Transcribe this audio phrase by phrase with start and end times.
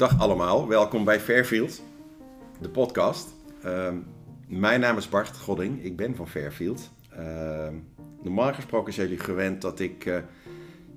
[0.00, 1.82] Dag allemaal, welkom bij Fairfield,
[2.60, 3.28] de podcast.
[3.62, 3.96] Ehm,
[4.46, 6.90] mijn naam is Bart Godding, ik ben van Fairfield.
[7.10, 7.74] Ehm,
[8.22, 10.18] normaal gesproken zijn jullie gewend dat ik eh,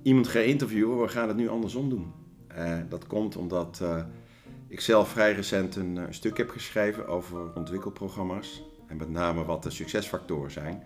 [0.04, 2.13] iemand ga interviewen, we gaan het nu andersom doen.
[2.58, 4.04] Uh, dat komt omdat uh,
[4.68, 8.63] ik zelf vrij recent een, een, stuk heb geschreven over ontwikkelprogramma's.
[8.88, 10.84] En met name wat de succesfactoren zijn.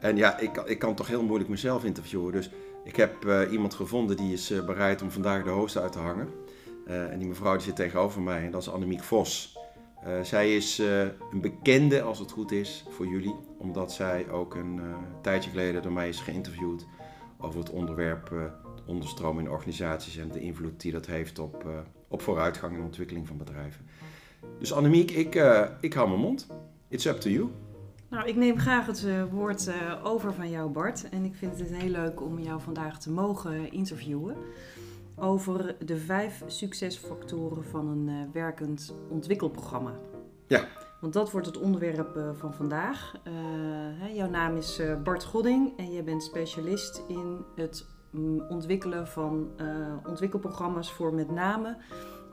[0.00, 2.32] En ja, ik, ik kan toch heel moeilijk mezelf interviewen.
[2.32, 2.50] Dus
[2.84, 6.28] ik heb iemand gevonden die is bereid om vandaag de host uit te hangen.
[6.90, 9.58] Uh, en die mevrouw die zit tegenover mij en dat is Annemiek Vos.
[10.06, 13.34] Uh, zij is uh, een bekende, als het goed is, voor jullie.
[13.58, 14.80] Omdat zij ook een
[15.22, 16.86] tijdje geleden door mij is geïnterviewd
[17.38, 18.52] over het onderwerp
[18.86, 21.64] onderstroom in organisaties en de invloed die dat heeft op,
[22.08, 23.86] op vooruitgang en ontwikkeling van bedrijven.
[24.58, 25.34] Dus Annemiek, ik,
[25.80, 26.46] ik hou mijn mond.
[26.88, 27.50] It's up to you.
[28.08, 29.70] Nou, ik neem graag het woord
[30.02, 31.08] over van jou, Bart.
[31.08, 34.36] En ik vind het heel leuk om jou vandaag te mogen interviewen
[35.20, 39.92] over de vijf succesfactoren van een uh, werkend ontwikkelprogramma.
[40.46, 40.64] Ja.
[41.00, 43.14] Want dat wordt het onderwerp uh, van vandaag.
[43.14, 43.32] Uh,
[44.00, 49.50] hè, jouw naam is Bart Godding en je bent specialist in het mm, ontwikkelen van
[50.06, 51.76] ontwikkelprogramma's voor met name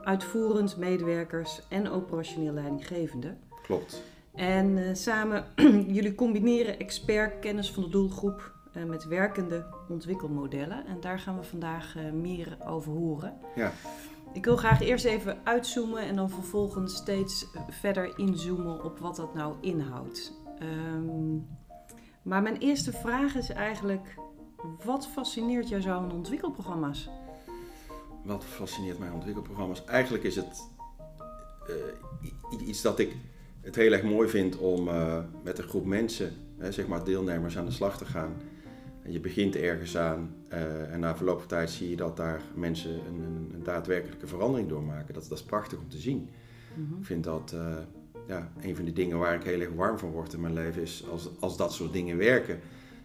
[0.02, 3.38] uitvoerend medewerkers en operationeel leidinggevenden.
[3.62, 4.02] Klopt.
[4.34, 5.44] En samen,
[5.96, 10.86] jullie combineren expert kennis van de doelgroep uh, met werkende ontwikkelmodellen.
[10.86, 13.34] En daar gaan we vandaag uh, meer over horen.
[13.54, 13.72] Ja.
[14.32, 19.34] Ik wil graag eerst even uitzoomen en dan vervolgens steeds verder inzoomen op wat dat
[19.34, 20.32] nou inhoudt.
[20.62, 21.46] Um,
[22.22, 24.14] maar mijn eerste vraag is eigenlijk:
[24.84, 27.08] wat fascineert jou zo aan ontwikkelprogramma's?
[28.24, 29.84] Wat fascineert mij aan ontwikkelprogramma's?
[29.84, 30.68] Eigenlijk is het
[31.68, 33.16] uh, iets dat ik
[33.60, 34.88] het heel erg mooi vind om
[35.42, 38.36] met een groep mensen, hè, zeg maar deelnemers, aan de slag te gaan
[39.10, 42.90] je begint ergens aan uh, en na verloop van tijd zie je dat daar mensen
[42.90, 45.14] een, een, een daadwerkelijke verandering doormaken.
[45.14, 46.28] Dat, dat is prachtig om te zien.
[46.74, 46.98] Mm-hmm.
[46.98, 47.76] Ik vind dat uh,
[48.26, 50.82] ja, een van de dingen waar ik heel erg warm van word in mijn leven
[50.82, 52.60] is als, als dat soort dingen werken.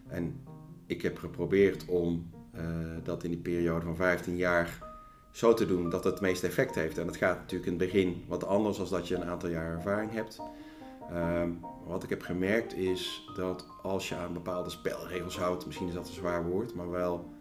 [0.07, 0.41] En
[0.85, 2.61] ik heb geprobeerd om uh,
[3.03, 4.91] dat in die periode van 15 jaar
[5.31, 6.97] zo te doen dat het het meeste effect heeft.
[6.97, 9.71] En dat gaat natuurlijk in het begin wat anders dan dat je een aantal jaar
[9.71, 10.39] ervaring hebt.
[11.11, 15.93] Um, wat ik heb gemerkt is dat als je aan bepaalde spelregels houdt, misschien is
[15.93, 17.33] dat een zwaar woord, maar wel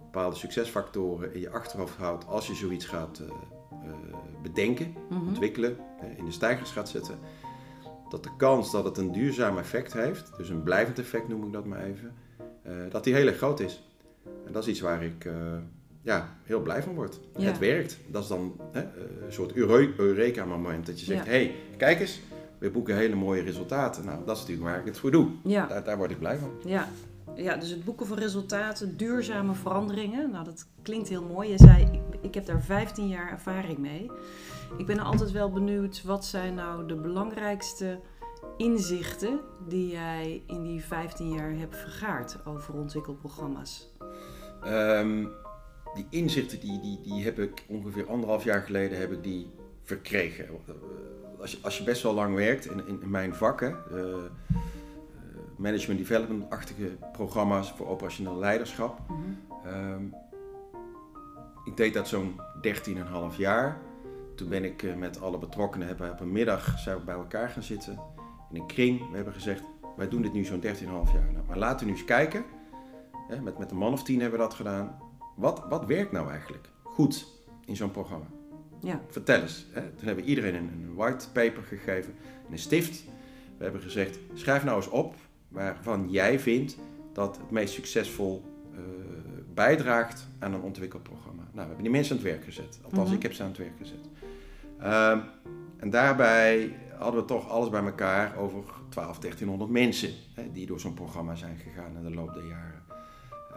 [0.00, 5.28] bepaalde succesfactoren in je achterhoofd houdt als je zoiets gaat uh, uh, bedenken, mm-hmm.
[5.28, 7.18] ontwikkelen, uh, in de stijgers gaat zetten,
[8.08, 11.52] dat de kans dat het een duurzaam effect heeft, dus een blijvend effect noem ik
[11.52, 12.14] dat maar even,
[12.90, 13.82] dat die heel erg groot is.
[14.46, 15.28] En dat is iets waar ik
[16.02, 17.20] ja, heel blij van word.
[17.36, 17.44] Ja.
[17.44, 17.98] Het werkt.
[18.06, 19.52] Dat is dan een soort
[19.96, 21.38] eureka-moment dat je zegt, hé, ja.
[21.38, 22.20] hey, kijk eens,
[22.60, 24.04] we boeken hele mooie resultaten.
[24.04, 25.28] Nou, dat is natuurlijk waar ik het voor doe.
[25.44, 25.66] Ja.
[25.66, 26.50] Daar, daar word ik blij van.
[26.64, 26.88] Ja.
[27.36, 30.30] ja, dus het boeken van resultaten, duurzame veranderingen.
[30.30, 31.50] Nou, dat klinkt heel mooi.
[31.50, 34.10] Je zei, ik, ik heb daar 15 jaar ervaring mee.
[34.76, 38.00] Ik ben altijd wel benieuwd, wat zijn nou de belangrijkste
[38.56, 43.88] inzichten die jij in die 15 jaar hebt vergaard over ontwikkelprogramma's?
[44.66, 45.28] Um,
[45.94, 49.50] die inzichten die, die, die heb ik ongeveer anderhalf jaar geleden heb ik die
[49.82, 50.48] verkregen
[51.40, 54.14] als je, als je best wel lang werkt in, in, in mijn vakken, uh,
[55.56, 59.00] management development-achtige programma's voor operationeel leiderschap.
[59.08, 59.72] Mm -hmm.
[59.74, 60.14] um,
[61.64, 62.40] ik deed dat zo'n
[63.32, 63.80] 13,5 jaar.
[64.34, 67.48] Toen ben ik uh, met alle betrokkenen, hebben op een middag zijn we bij elkaar
[67.48, 67.98] gaan zitten
[68.50, 69.10] in een kring.
[69.10, 69.62] We hebben gezegd,
[69.96, 71.32] wij doen dit nu zo'n 13,5 jaar.
[71.32, 72.44] Nou, maar laten we nu eens kijken.
[73.42, 74.98] Met, met een man of tien hebben we dat gedaan.
[75.36, 77.26] Wat, wat werkt nou eigenlijk goed
[77.64, 78.26] in zo'n programma?
[78.80, 79.00] Ja.
[79.08, 79.66] Vertel eens.
[79.70, 79.80] Hè?
[79.80, 82.14] Toen hebben we iedereen een, een white paper gegeven,
[82.50, 83.04] een stift.
[83.56, 85.14] We hebben gezegd, schrijf nou eens op
[85.48, 86.76] waarvan jij vindt
[87.12, 88.78] dat het meest succesvol uh,
[89.54, 91.42] bijdraagt aan een ontwikkelprogramma.
[91.42, 92.78] Nou, we hebben die mensen aan het werk gezet.
[92.82, 93.14] Althans, mm-hmm.
[93.16, 94.08] ik heb ze aan het werk gezet.
[94.82, 95.22] Um,
[95.76, 100.80] en daarbij hadden we toch alles bij elkaar over 12, 1300 mensen hè, die door
[100.80, 102.82] zo'n programma zijn gegaan in de loop der jaren.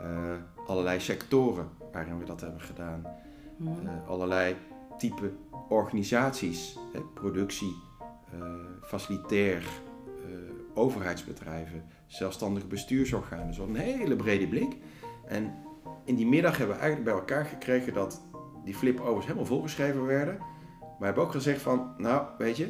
[0.01, 3.05] Uh, allerlei sectoren waarin we dat hebben gedaan.
[3.57, 3.85] Mm-hmm.
[3.85, 4.55] Uh, allerlei
[5.09, 5.31] type
[5.69, 7.75] organisaties, hè, productie,
[8.33, 8.41] uh,
[8.81, 10.35] facilitair, uh,
[10.73, 13.53] overheidsbedrijven, zelfstandige bestuursorganen.
[13.53, 14.77] Zo een hele brede blik.
[15.27, 15.53] En
[16.05, 18.21] in die middag hebben we eigenlijk bij elkaar gekregen dat
[18.63, 20.37] die flip-overs helemaal volgeschreven werden.
[20.79, 22.69] Maar we hebben ook gezegd van, nou weet je,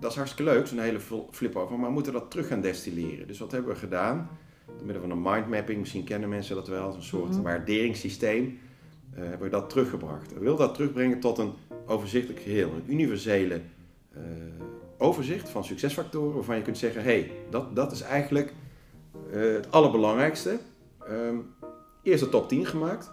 [0.00, 1.00] dat is hartstikke leuk, zo'n hele
[1.30, 3.26] flip-over, maar we moeten dat terug gaan destilleren.
[3.26, 4.28] Dus wat hebben we gedaan?
[4.66, 7.42] Door middel van een mindmapping, misschien kennen mensen dat wel, een soort mm-hmm.
[7.42, 8.58] waarderingssysteem
[9.20, 10.32] hebben we dat teruggebracht.
[10.32, 11.52] We willen dat terugbrengen tot een
[11.86, 13.60] overzichtelijk geheel, een universele
[14.16, 14.22] uh,
[14.98, 18.52] overzicht van succesfactoren waarvan je kunt zeggen, hé, hey, dat, dat is eigenlijk
[19.32, 20.58] uh, het allerbelangrijkste.
[21.10, 21.54] Um,
[22.02, 23.12] eerst de top 10 gemaakt,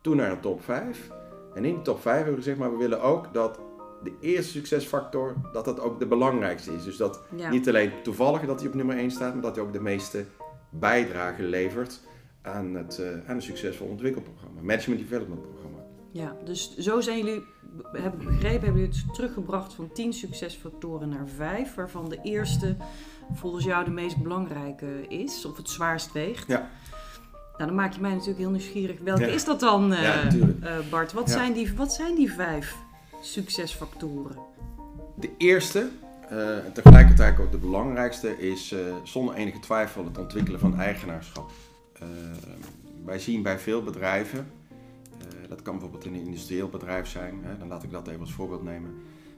[0.00, 1.10] toen naar een top 5
[1.54, 3.58] En in die top 5 hebben we gezegd, maar we willen ook dat
[4.02, 6.84] de eerste succesfactor, dat dat ook de belangrijkste is.
[6.84, 7.50] Dus dat Ja.
[7.50, 10.24] niet alleen toevallig dat hij op nummer 1 staat, maar dat hij ook de meeste
[10.70, 12.00] bijdrage levert
[12.44, 14.60] aan het, eh, aan een succesvol ontwikkelprogramma.
[14.60, 15.78] Management Development programma.
[16.10, 17.42] Ja, dus zo zijn jullie,
[17.92, 22.76] heb ik begrepen, hebben jullie het teruggebracht van 10 succesfactoren naar 5, waarvan de eerste
[23.32, 26.46] volgens jou de meest belangrijke is, of het zwaarst weegt.
[26.46, 26.68] Ja.
[27.56, 29.00] Nou, dan maak je mij natuurlijk heel nieuwstegelijk.
[29.00, 29.32] Welke Ja.
[29.32, 30.28] is dat dan, eh, Ja,
[30.60, 31.12] eh, Bart?
[31.12, 31.32] Wat, Ja.
[31.32, 32.76] zijn die, wat zijn die vijf
[33.22, 34.36] succesfactoren?
[35.16, 35.88] De eerste,
[36.28, 41.50] en tegelijkertijd ook de belangrijkste, is zonder enige twijfel het ontwikkelen van eigenaarschap.
[42.00, 42.08] Eh,
[43.04, 44.46] wij zien bij veel bedrijven,
[45.18, 48.20] eh, dat kan bijvoorbeeld in een industrieel bedrijf zijn, hè, dan laat ik dat even
[48.20, 48.94] als voorbeeld nemen,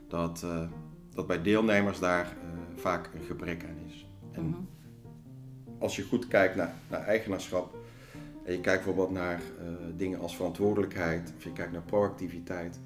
[0.07, 0.67] dat, eh,
[1.13, 2.35] dat bij deelnemers daar
[2.75, 4.07] vaak een gebrek aan is.
[4.31, 4.59] En Mhm.
[5.79, 7.75] als je goed kijkt naar, naar eigenaarschap
[8.45, 9.41] en je kijkt bijvoorbeeld naar
[9.95, 12.79] dingen als verantwoordelijkheid of je kijkt naar proactiviteit,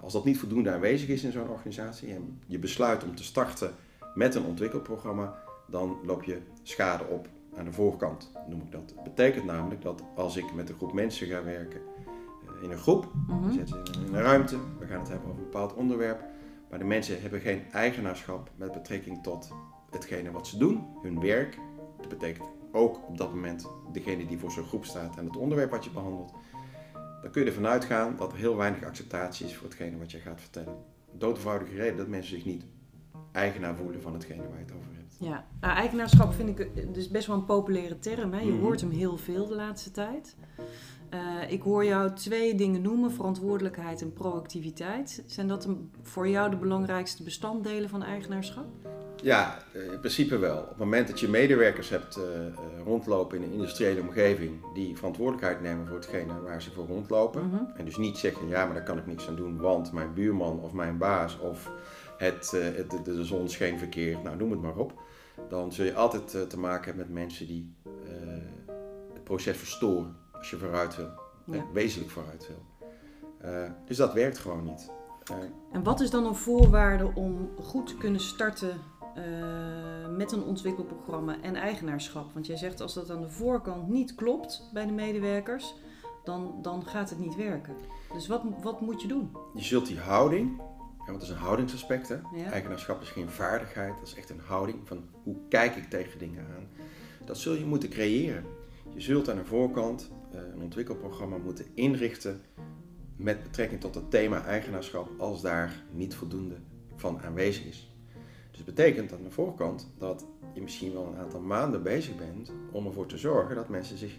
[0.00, 3.74] als dat niet voldoende aanwezig is in zo'n organisatie en je besluit om te starten
[4.14, 8.92] met een ontwikkelprogramma, dan loop je schade op aan de voorkant, noem ik dat.
[8.94, 12.78] Dat betekent namelijk dat als ik met een groep mensen ga werken eh, in een
[12.78, 13.46] groep, Mhm.
[13.46, 16.24] we zetten ze in een ruimte, we gaan het hebben over een bepaald onderwerp,
[16.70, 19.52] maar de mensen hebben geen eigenaarschap met betrekking tot
[19.90, 21.58] hetgene wat ze doen, hun werk.
[21.98, 25.70] Dat betekent ook op dat moment degene die voor zo'n groep staat en het onderwerp
[25.70, 26.32] wat je behandelt.
[27.22, 30.18] Dan kun je ervan uitgaan dat er heel weinig acceptatie is voor hetgene wat je
[30.18, 30.76] gaat vertellen.
[31.12, 32.64] Dood eenvoudige reden dat mensen zich niet
[33.32, 34.93] eigenaar voelen van hetgene waar je het over hebt.
[35.18, 38.32] Ja, nou, eigenaarschap vind ik eh, dus best wel een populaire term.
[38.32, 38.40] Hè?
[38.40, 38.60] Je Mhm.
[38.62, 40.36] hoort hem heel veel de laatste tijd.
[41.10, 45.22] Eh, ik hoor jou twee dingen noemen, verantwoordelijkheid en proactiviteit.
[45.26, 48.64] Zijn dat een- voor jou de belangrijkste bestanddelen van eigenaarschap?
[49.22, 50.58] Ja, eh, in principe wel.
[50.62, 52.18] Op het moment dat je medewerkers hebt
[52.84, 57.46] rondlopen in een industriële omgeving die verantwoordelijkheid nemen voor hetgene waar ze voor rondlopen.
[57.48, 57.62] Mhm.
[57.76, 60.60] En dus niet zeggen, ja, maar daar kan ik niks aan doen, want mijn buurman
[60.60, 61.70] of mijn baas of
[62.24, 64.92] het, eh, het, de, de zon scheen verkeerd, nou noem het maar op.
[65.48, 67.90] Dan zul je altijd eh, te maken hebben met mensen die eh,
[69.12, 71.10] het proces verstoren als je vooruit wil,
[71.46, 71.64] Ja.
[71.72, 72.62] wezenlijk vooruit wil.
[73.86, 74.90] Dus dat werkt gewoon niet.
[75.72, 78.80] En wat is dan een voorwaarde om goed te kunnen starten
[80.16, 82.32] met een ontwikkelprogramma en eigenaarschap?
[82.32, 85.74] Want jij zegt als dat aan de voorkant niet klopt bij de medewerkers,
[86.24, 87.76] dan, dan gaat het niet werken.
[88.12, 89.36] Dus wat, wat moet je doen?
[89.54, 90.60] je zult die houding,
[91.06, 92.14] want dat is een houdingsaspect, hè?
[92.14, 92.50] Ja.
[92.50, 96.46] eigenaarschap is geen vaardigheid, dat is echt een houding van hoe kijk ik tegen dingen
[96.56, 96.68] aan.
[97.24, 98.44] Dat zul je moeten creëren.
[98.94, 102.40] Je zult aan de voorkant eh, een ontwikkelprogramma moeten inrichten
[103.16, 106.56] met betrekking tot het thema eigenaarschap als daar niet voldoende
[106.96, 107.92] van aanwezig is.
[108.50, 112.52] Dus dat betekent aan de voorkant dat je misschien wel een aantal maanden bezig bent
[112.72, 114.18] om ervoor te zorgen dat mensen zich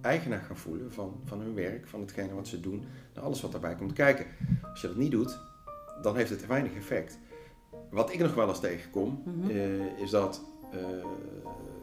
[0.00, 2.84] eigenaar gaan voelen van, van hun werk, van hetgene wat ze doen,
[3.14, 4.26] naar alles wat daarbij komt kijken.
[4.70, 5.38] Als je dat niet doet,
[6.02, 7.18] dan heeft het weinig effect.
[7.90, 9.50] Wat ik nog wel eens tegenkom, Mhm.
[9.50, 10.78] eh, is dat eh,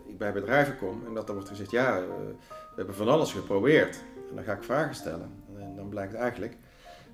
[0.06, 2.04] ik bij bedrijven kom en dat er wordt gezegd, ja, eh,
[2.48, 4.04] we hebben van alles geprobeerd.
[4.30, 5.32] En dan ga ik vragen stellen.
[5.58, 6.58] En dan blijkt eigenlijk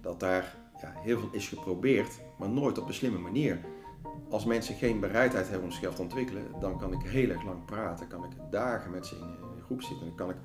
[0.01, 3.59] dat daar ja, heel veel is geprobeerd, maar nooit op een slimme manier.
[4.29, 7.65] Als mensen geen bereidheid hebben om zichzelf te ontwikkelen, dan kan ik heel erg lang
[7.65, 8.07] praten.
[8.07, 10.05] kan ik dagen met ze in een groep zitten.
[10.07, 10.35] Dan kan ik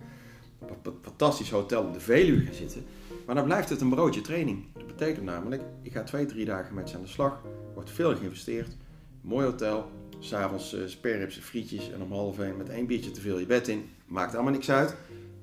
[1.03, 2.85] fantastisch hotel op de Veluwe gaan zitten.
[3.27, 4.65] Maar dan blijft het een broodje training.
[4.73, 7.43] Dat betekent namelijk, ik ga twee, drie dagen met ze aan de slag.
[7.75, 8.77] Wordt veel geïnvesteerd.
[9.21, 9.91] Mooi hotel.
[10.19, 13.69] S'avonds uh, sperrips, frietjes en om half één met één biertje te veel je bed
[13.69, 13.91] in.
[14.07, 14.97] Maakt allemaal niks uit.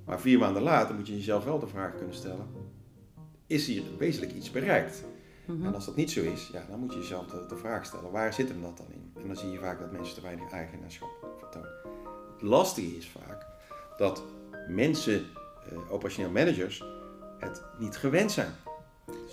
[0.06, 2.48] Maar vier maanden later moet je jezelf wel de vraag kunnen stellen.
[3.48, 5.04] Is hier wezenlijk iets bereikt?
[5.46, 5.66] Mhm.
[5.66, 8.12] En als dat niet zo is, ja, dan moet je jezelf de, de vraag stellen.
[8.12, 9.22] Waar zit hem dat dan in?
[9.22, 11.72] En dan zie je vaak dat mensen te weinig eigenaarschap vertonen.
[12.34, 13.46] Het lastige is vaak
[13.98, 14.24] dat
[14.68, 15.26] mensen,
[15.70, 16.84] eh, operationeel managers,
[17.40, 18.52] het niet gewend zijn.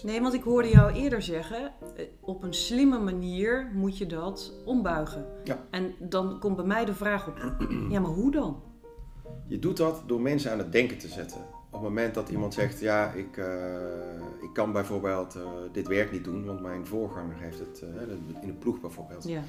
[0.03, 4.53] Nee, want ik hoorde jou eerder zeggen, eh, op een slimme manier moet je dat
[4.65, 5.27] ombuigen.
[5.45, 5.59] Ja.
[5.71, 7.39] En dan komt bij mij de vraag op,
[7.91, 8.63] ja, maar hoe dan?
[9.47, 11.41] Je doet dat door mensen aan het denken te zetten.
[11.67, 13.75] Op het moment dat iemand zegt, ja, ik, eh,
[14.43, 15.43] ik kan bijvoorbeeld eh,
[15.73, 17.85] dit werk niet doen, want mijn voorganger heeft het,
[18.41, 19.41] in een ploeg bijvoorbeeld, Ja.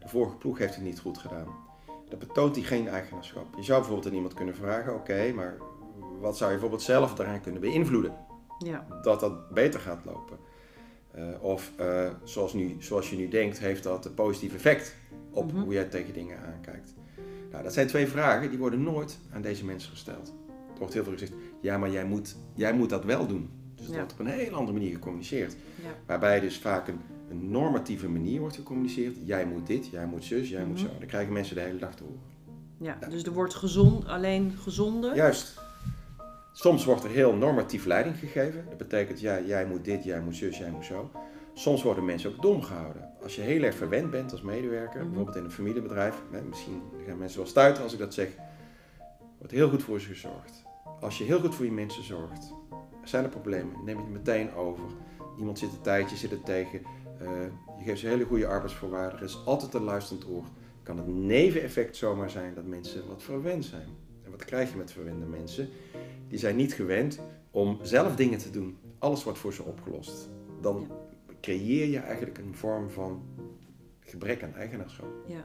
[0.00, 1.46] de vorige ploeg heeft het niet goed gedaan.
[2.10, 3.54] Dan betoont hij geen eigenaarschap.
[3.56, 5.56] Je zou bijvoorbeeld aan iemand kunnen vragen, oké, maar
[6.20, 8.14] wat zou je bijvoorbeeld zelf daaraan kunnen beïnvloeden?
[8.58, 8.86] Ja.
[9.02, 10.38] dat dat beter gaat lopen.
[11.10, 14.96] Eh, of uh, zoals, nu, zoals je nu denkt, heeft dat een positief effect
[15.30, 15.62] op Mhm.
[15.62, 16.94] hoe jij tegen dingen aankijkt.
[17.50, 20.28] Nou, dat zijn twee vragen die worden nooit aan deze mensen gesteld.
[20.72, 23.50] Er wordt heel veel gezegd, ja, maar jij moet, jij moet dat wel doen.
[23.74, 23.94] Dus Ja.
[23.94, 25.52] wordt op een hele andere manier gecommuniceerd.
[25.82, 25.88] Ja.
[26.06, 29.16] Waarbij dus vaak een, een normatieve manier wordt gecommuniceerd.
[29.24, 30.86] Jij moet dit, jij moet zus, jij moet Mhm.
[30.86, 30.98] zo.
[30.98, 32.20] Dan krijgen mensen de hele dag te horen.
[32.78, 35.12] ja, dus er wordt gezond, alleen gezonde.
[35.14, 35.60] Juist.
[36.52, 38.64] Soms wordt er heel normatief leiding gegeven.
[38.68, 41.10] Dat betekent, ja, jij moet dit, jij moet zus, jij moet zo.
[41.54, 43.08] Soms worden mensen ook dom gehouden.
[43.22, 45.06] Als je heel erg verwend bent als medewerker, Mhm.
[45.08, 48.28] bijvoorbeeld in een familiebedrijf, hè, misschien gaan mensen wel stuiten als ik dat zeg,
[49.38, 50.62] wordt heel goed voor ze gezorgd.
[51.00, 52.52] Als je heel goed voor je mensen zorgt,
[53.04, 54.84] zijn er problemen, neem je het meteen over.
[55.38, 56.80] Iemand zit een tijdje, zit er tegen,
[57.20, 57.28] eh,
[57.78, 60.44] je geeft ze hele goede arbeidsvoorwaarden, er is altijd een luisterend oor.
[60.82, 63.88] Kan het neveneffect zomaar zijn dat mensen wat verwend zijn.
[64.24, 65.68] En wat krijg je met verwende mensen?
[66.28, 68.78] Die zijn niet gewend om zelf dingen te doen.
[68.98, 70.28] Alles wordt voor ze opgelost.
[70.60, 70.90] Dan
[71.40, 73.22] creëer je eigenlijk een vorm van
[74.00, 75.08] gebrek aan eigenaarschap.
[75.26, 75.44] Ja.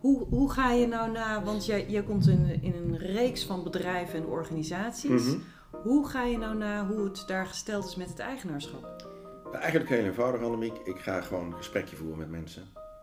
[0.00, 3.62] Hoe, hoe ga je nou na, want jij, jij komt in, in een reeks van
[3.62, 5.24] bedrijven en organisaties.
[5.24, 5.38] Mhm.
[5.70, 9.07] Hoe ga je nou na hoe het daar gesteld is met het eigenaarschap?
[9.52, 10.76] Eigenlijk heel eenvoudig, Annemiek.
[10.84, 12.62] Ik ga gewoon een gesprekje voeren met mensen.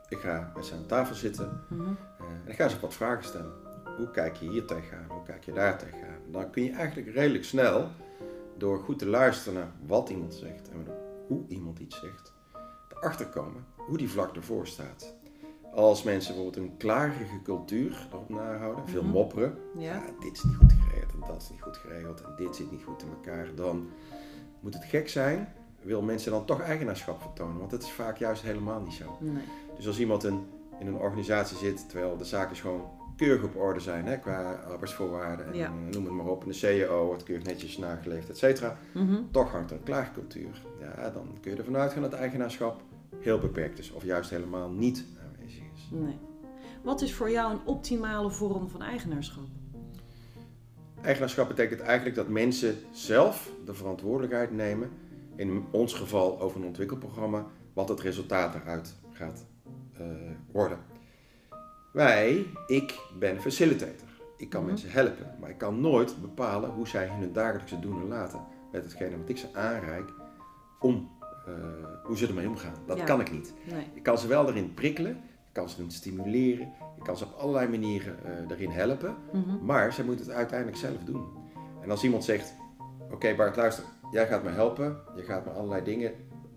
[0.10, 1.82] Ik ga met ze aan tafel zitten Mhm.
[2.20, 3.52] eh, en ik ga ze wat vragen stellen.
[3.98, 5.06] Hoe kijk je hier tegenaan?
[5.10, 6.20] Hoe kijk je daar tegenaan?
[6.32, 7.90] Dan kun je eigenlijk redelijk snel,
[8.58, 10.88] door goed te luisteren naar wat iemand zegt en
[11.28, 12.34] hoe iemand iets zegt,
[12.90, 15.14] erachter komen hoe die vlak ervoor staat.
[15.74, 19.12] Als mensen bijvoorbeeld een klagige cultuur erop nahouden, veel Mhm.
[19.12, 19.94] mopperen, Ja.
[19.94, 22.72] ja, dit is niet goed geregeld en dat is niet goed geregeld en dit zit
[22.72, 23.90] niet goed in elkaar, dan
[24.60, 25.54] moet het gek zijn,
[25.86, 29.18] wil mensen dan toch eigenaarschap vertonen, want dat is vaak juist helemaal niet zo.
[29.20, 29.44] Nee.
[29.78, 30.46] Dus als iemand in,
[30.80, 32.82] in een organisatie zit, terwijl de zaken gewoon
[33.16, 35.70] keurig op orde zijn, hè, qua arbeidsvoorwaarden en Ja.
[35.92, 39.16] noem het maar op, en de CEO wordt keurig netjes nageleefd, et cetera, Mhm.
[39.32, 40.62] toch hangt er een klaagcultuur.
[40.80, 42.82] Ja, dan kun je ervan uitgaan dat eigenaarschap
[43.20, 45.88] heel beperkt is, of juist helemaal niet aanwezig is.
[45.92, 46.18] Nee.
[46.84, 49.44] Wat is voor jou een optimale vorm van eigenaarschap?
[51.02, 54.90] Eigenaarschap betekent eigenlijk dat mensen zelf de verantwoordelijkheid nemen,
[55.36, 59.46] in ons geval over een ontwikkelprogramma, wat het resultaat eruit gaat
[59.98, 60.06] eh,
[60.52, 60.78] worden.
[61.94, 64.08] Wij, ik ben facilitator.
[64.38, 64.70] Ik kan Mhm.
[64.70, 68.40] mensen helpen, maar ik kan nooit bepalen hoe zij hun dagelijkse doen en laten
[68.72, 70.10] met hetgene wat ik ze aanreik,
[70.80, 71.10] om
[71.48, 71.54] eh,
[72.04, 72.74] hoe ze ermee omgaan.
[72.86, 73.04] Dat Ja.
[73.04, 73.54] kan ik niet.
[73.72, 73.88] Nee.
[73.94, 75.12] Ik kan ze wel erin prikkelen,
[75.48, 79.16] ik kan ze erin stimuleren, ik kan ze op allerlei manieren eh, erin helpen.
[79.32, 79.66] Mhm.
[79.66, 81.26] Maar zij moeten het uiteindelijk zelf doen.
[81.82, 82.54] En als iemand zegt:
[83.12, 83.84] Oké, Bart, luister,
[84.16, 84.98] jij gaat me helpen.
[85.16, 86.12] Je gaat me allerlei dingen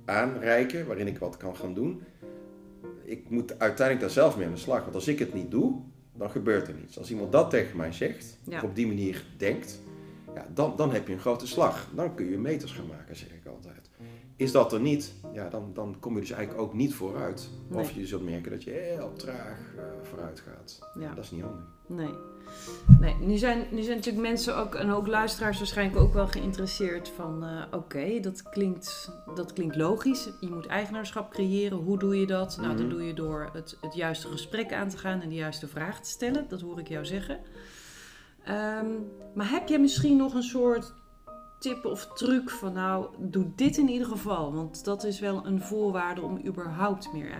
[0.04, 2.02] aanreiken waarin ik wat kan gaan doen.
[3.04, 4.82] Ik moet uiteindelijk daar zelf mee aan de slag.
[4.82, 5.80] Want als ik het niet doe,
[6.14, 6.98] dan gebeurt er niets.
[6.98, 8.56] Als iemand dat tegen mij zegt, Ja.
[8.56, 9.80] of op die manier denkt,
[10.34, 11.88] ja, dan, dan heb je een grote slag.
[11.94, 13.90] Dan kun je meters gaan maken, zeg ik altijd.
[14.36, 17.50] Is dat er niet, ja, dan, dan kom je dus eigenlijk ook niet vooruit.
[17.72, 20.78] Of je zult merken dat je heel traag eh, vooruit gaat.
[20.98, 21.14] Ja.
[21.14, 21.64] Dat is niet handig.
[21.86, 22.10] Nee.
[23.00, 27.08] Nee, nu zijn, nu zijn natuurlijk mensen ook, en ook luisteraars waarschijnlijk ook wel geïnteresseerd
[27.08, 30.28] van, eh, oké, dat, klinkt, dat klinkt logisch.
[30.40, 31.78] Je moet eigenaarschap creëren.
[31.78, 32.56] Hoe doe je dat?
[32.60, 32.88] Nou, dat Mhm.
[32.88, 36.08] doe je door het, het juiste gesprek aan te gaan en de juiste vraag te
[36.10, 36.46] stellen.
[36.48, 37.38] Dat hoor ik jou zeggen.
[38.44, 38.86] Ehm,
[39.34, 40.94] maar heb jij misschien nog een soort
[41.58, 44.52] tip of truc van, nou, doe dit in ieder geval.
[44.54, 47.30] Want dat is wel een voorwaarde om überhaupt meer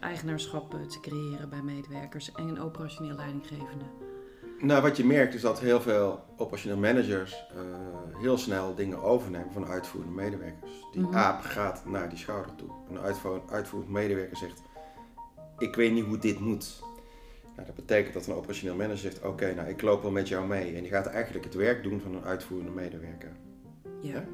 [0.00, 3.84] eigenaarschap eh, te creëren bij medewerkers en een operationeel leidinggevende.
[4.60, 9.52] Nou, wat je merkt is dat heel veel operationeel managers eh, heel snel dingen overnemen
[9.52, 10.70] van uitvoerende medewerkers.
[10.92, 11.16] Die Mhm.
[11.16, 12.68] aap gaat naar die schouder toe.
[12.90, 14.62] Een uitvoer- uitvoerend medewerker zegt,
[15.58, 16.80] ik weet niet hoe dit moet.
[17.54, 20.46] Nou, dat betekent dat een operationeel manager zegt, oké, nou ik loop wel met jou
[20.46, 20.74] mee.
[20.76, 23.32] En die gaat eigenlijk het werk doen van een uitvoerende medewerker.
[24.00, 24.24] Ja.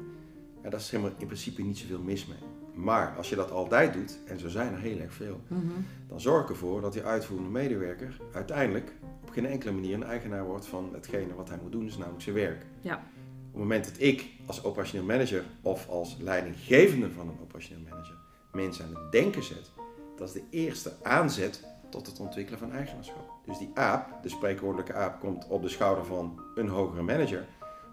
[0.63, 2.37] Ja, daar is helemaal in principe niet zoveel mis mee.
[2.73, 5.61] Maar als je dat altijd doet, en zo zijn er heel erg veel, Mhm.
[6.07, 8.91] dan zorg ervoor dat die uitvoerende medewerker uiteindelijk
[9.35, 12.35] geen enkele manier een eigenaar wordt van hetgene wat hij moet doen, is namelijk zijn
[12.35, 12.65] werk.
[12.81, 12.93] Ja.
[12.95, 18.15] Op het moment dat ik als operationeel manager of als leidinggevende van een operationeel manager
[18.51, 19.71] mensen aan het denken zet,
[20.17, 23.29] dat is de eerste aanzet tot het ontwikkelen van eigenaarschap.
[23.45, 27.45] Dus die aap, de spreekwoordelijke aap, komt op de schouder van een hogere manager.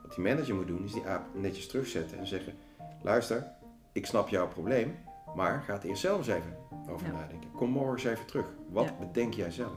[0.03, 2.55] Wat die manager moet doen, is die aap netjes terugzetten en zeggen:
[3.03, 3.47] luister,
[3.93, 4.95] ik snap jouw probleem,
[5.37, 6.57] maar ga het eerst zelf eens even
[6.89, 7.13] over Ja.
[7.13, 7.51] nadenken.
[7.53, 8.47] Kom morgen eens even terug.
[8.71, 9.07] Wat Ja.
[9.07, 9.73] bedenk jij zelf?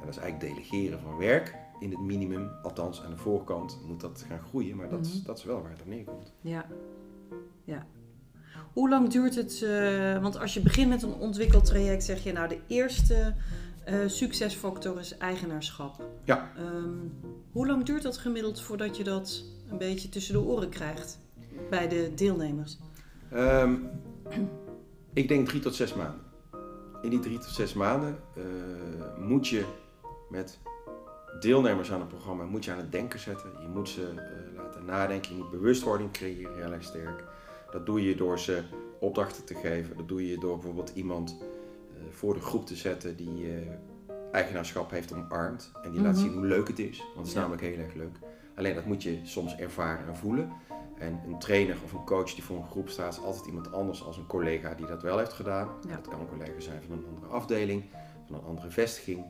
[0.00, 2.50] En dat is eigenlijk delegeren van werk in het minimum.
[2.62, 5.26] Althans, aan de voorkant moet dat gaan groeien, maar dat, is, Mhm.
[5.26, 6.32] dat is wel waar het op neerkomt.
[6.40, 6.66] Ja.
[7.64, 7.86] ja.
[8.72, 9.62] Hoe lang duurt het?
[9.62, 13.34] eh, want als je begint met een ontwikkeltraject, zeg je nou de eerste
[13.84, 16.08] eh, succesfactor is eigenaarschap.
[16.24, 16.50] Ja.
[16.56, 16.88] Ehm,
[17.52, 21.18] hoe lang duurt dat gemiddeld voordat je dat een beetje tussen de oren krijgt
[21.70, 22.78] bij de deelnemers?
[23.30, 23.74] Ehm,
[25.12, 26.20] ik denk drie tot zes maanden.
[27.02, 28.42] In die drie tot zes maanden eh,
[29.18, 29.64] moet je
[30.28, 30.58] met
[31.40, 33.50] deelnemers aan het programma moet je aan het denken zetten.
[33.60, 35.36] Je moet ze eh, laten nadenken.
[35.36, 37.24] Je moet bewustwording creëren, heel erg sterk.
[37.70, 38.62] Dat doe je door ze
[38.98, 39.96] opdrachten te geven.
[39.96, 43.56] Dat doe je door bijvoorbeeld iemand eh, voor de groep te zetten die eh,
[44.32, 45.72] eigenaarschap heeft omarmd.
[45.82, 46.22] En die laat Mhm.
[46.22, 46.98] zien hoe leuk het is.
[46.98, 47.38] Want het is Ja.
[47.40, 48.18] namelijk heel erg leuk.
[48.54, 50.52] Alleen dat moet je soms ervaren en voelen.
[50.98, 54.04] En een trainer of een coach die voor een groep staat, is altijd iemand anders
[54.04, 55.68] als een collega die dat wel heeft gedaan.
[55.88, 55.94] Ja.
[55.94, 57.84] Dat kan een collega zijn van een andere afdeling,
[58.26, 59.24] van een andere vestiging.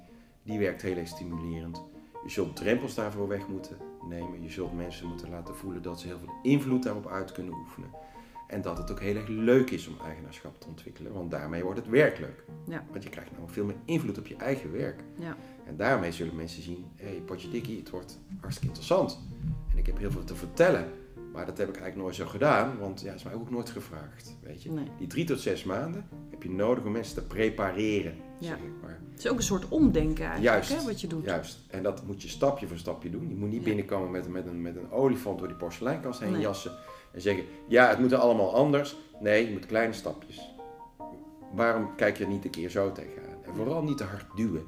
[0.47, 1.85] Die werkt heel erg stimulerend.
[2.25, 3.76] Je zult drempels daarvoor weg moeten
[4.09, 4.43] nemen.
[4.43, 7.91] Je zult mensen moeten laten voelen dat ze heel veel invloed daarop uit kunnen oefenen.
[8.47, 11.79] En dat het ook heel erg leuk is om eigenaarschap te ontwikkelen, want daarmee wordt
[11.79, 12.45] het werk leuk.
[12.67, 12.85] Ja.
[12.91, 15.03] Want je krijgt namelijk veel meer invloed op je eigen werk.
[15.19, 15.37] Ja.
[15.65, 19.21] En daarmee zullen mensen zien, hé, hey, potje dikkie, het wordt hartstikke interessant.
[19.73, 20.93] En ik heb heel veel te vertellen.
[21.37, 24.37] Maar dat heb ik eigenlijk nooit zo gedaan, want ja, is mij ook nooit gevraagd.
[24.43, 24.71] Weet je?
[24.71, 24.85] Nee.
[24.99, 28.47] Die drie tot zes maanden heb je nodig om mensen te prepareren, Ja.
[28.49, 28.99] zeg ik maar.
[29.11, 30.81] Het is ook een soort omdenken eigenlijk, Juist.
[30.83, 31.25] hè, wat je doet.
[31.25, 31.59] Juist.
[31.71, 33.28] En dat moet je stapje voor stapje doen.
[33.28, 33.64] Je moet niet Ja.
[33.64, 36.40] binnenkomen met, met, een, met een olifant door die porseleinkast heen Nee.
[36.40, 36.73] jassen.
[37.12, 38.97] En zeggen, ja, het moet allemaal anders.
[39.21, 40.55] Nee, je moet kleine stapjes.
[41.52, 43.43] Waarom kijk je er niet een keer zo tegenaan?
[43.45, 44.64] En vooral niet te hard duwen.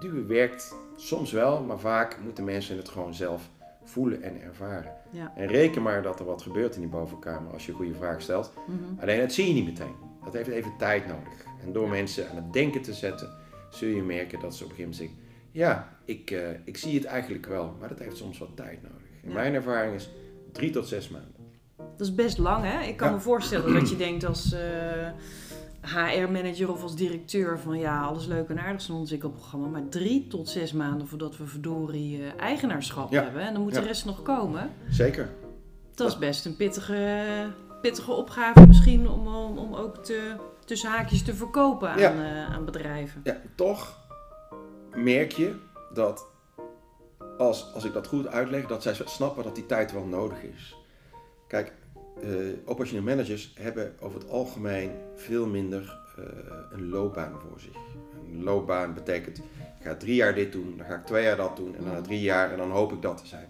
[0.00, 3.48] Duwen werkt soms wel, maar vaak moeten mensen het gewoon zelf
[3.84, 4.92] voelen en ervaren.
[5.10, 5.32] Ja.
[5.36, 8.20] En reken maar dat er wat gebeurt in die bovenkamer als je een goede vraag
[8.22, 8.52] stelt.
[8.66, 9.00] Mhm.
[9.00, 9.94] Alleen dat zie je niet meteen.
[10.24, 11.44] Dat heeft even tijd nodig.
[11.64, 11.90] En door Ja.
[11.90, 13.28] mensen aan het denken te zetten,
[13.70, 15.16] zul je merken dat ze op een gegeven moment zeggen:
[15.50, 19.06] Ja, ik, eh, ik zie het eigenlijk wel, maar dat heeft soms wat tijd nodig.
[19.22, 19.34] En Ja.
[19.34, 20.10] mijn ervaring is
[20.52, 21.30] drie tot zes maanden.
[21.76, 22.82] Dat is best lang, hè?
[22.86, 24.54] Ik kan me voorstellen dat je denkt als
[25.82, 30.48] HR-manager of als directeur van ja, alles leuk en aardig zo'n ontwikkelprogramma, maar drie tot
[30.48, 33.22] zes maanden voordat we verdorie eh, eigenaarschap Ja.
[33.22, 33.80] hebben en dan moet Ja.
[33.80, 34.70] de rest nog komen.
[34.90, 35.30] Zeker.
[35.94, 37.24] Dat is best een pittige,
[37.82, 42.12] pittige opgave misschien om, om, om ook te, tussen haakjes te verkopen aan, Ja.
[42.12, 43.20] eh, aan bedrijven.
[43.24, 43.98] Ja, toch
[44.94, 45.54] merk je
[45.94, 46.26] dat
[47.38, 50.74] als, als ik dat goed uitleg, dat zij snappen dat die tijd wel nodig is.
[51.48, 51.72] Kijk,
[52.64, 56.24] operational managers hebben over het algemeen veel minder eh,
[56.70, 57.76] een loopbaan voor zich.
[58.32, 61.56] Een loopbaan betekent, ik ga drie jaar dit doen, dan ga ik twee jaar dat
[61.56, 63.48] doen en dan na drie jaar en dan hoop ik dat te zijn.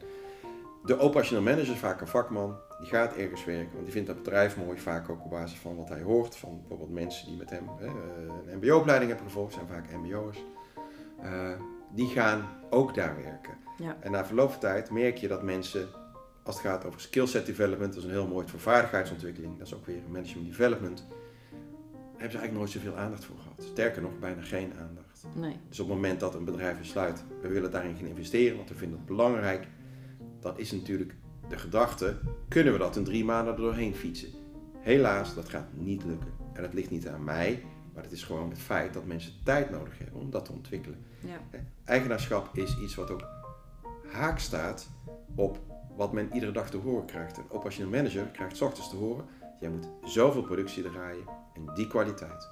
[0.85, 4.17] De operational manager is vaak een vakman, die gaat ergens werken, want die vindt dat
[4.17, 7.51] bedrijf mooi, vaak ook op basis van wat hij hoort, van bijvoorbeeld mensen die met
[7.51, 7.69] hem
[8.47, 10.45] een mbo-opleiding hebben gevolgd, zijn vaak mbo'ers.
[11.23, 11.51] Eh,
[11.91, 13.55] die gaan ook daar werken.
[13.79, 13.97] Ja.
[14.01, 15.89] En na verloop van tijd merk je dat mensen,
[16.43, 19.75] als het gaat over skillset development, dat is een heel mooi voor vaardigheidsontwikkeling, dat is
[19.75, 21.07] ook weer management development,
[22.11, 23.63] hebben ze eigenlijk nooit zoveel aandacht voor gehad.
[23.73, 25.27] Sterker nog, bijna geen aandacht.
[25.35, 25.57] Nee.
[25.69, 28.75] Dus op het moment dat een bedrijf besluit, we willen daarin gaan investeren, want we
[28.75, 29.67] vinden het belangrijk,
[30.41, 31.15] dan is natuurlijk
[31.49, 34.29] de gedachte, kunnen we dat in drie maanden er doorheen fietsen?
[34.79, 36.33] Helaas, dat gaat niet lukken.
[36.53, 39.71] En dat ligt niet aan mij, maar het is gewoon het feit dat mensen tijd
[39.71, 41.05] nodig hebben om dat te ontwikkelen.
[41.21, 41.61] Ja.
[41.85, 43.29] Eigenaarschap is iets wat ook
[44.13, 44.89] haak staat
[45.35, 47.41] op wat men iedere dag te horen krijgt.
[47.79, 49.25] Een manager krijgt 's ochtends te horen,
[49.61, 51.25] jij moet zoveel productie draaien
[51.55, 52.49] en die kwaliteit.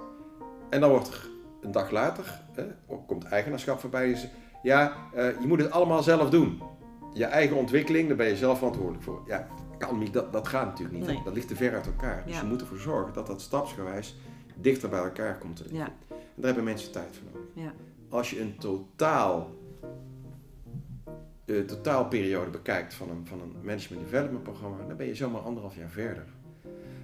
[0.71, 1.29] En dan wordt er
[1.61, 2.65] een dag later, hè,
[3.07, 4.13] komt eigenaarschap voorbij.
[4.13, 4.29] en ze-
[4.63, 6.63] Ja, eh, je moet het allemaal zelf doen.
[7.13, 9.23] Je eigen ontwikkeling, daar ben je zelf verantwoordelijk voor.
[9.27, 9.47] Ja,
[9.79, 11.07] kan niet, dat, dat gaat natuurlijk niet.
[11.07, 11.21] Nee.
[11.25, 12.23] Dat ligt te ver uit elkaar.
[12.27, 12.41] Dus Ja.
[12.41, 14.17] je moet ervoor zorgen dat dat stapsgewijs
[14.57, 15.79] dichter bij elkaar komt te liggen.
[15.81, 15.87] Ja.
[16.09, 17.49] En daar hebben mensen tijd voor nodig.
[17.55, 17.73] Ja.
[18.09, 19.51] Als je een totaal,
[21.57, 25.77] de totaalperiode bekijkt van een, van een management development programma, dan ben je zomaar anderhalf
[25.77, 26.25] jaar verder.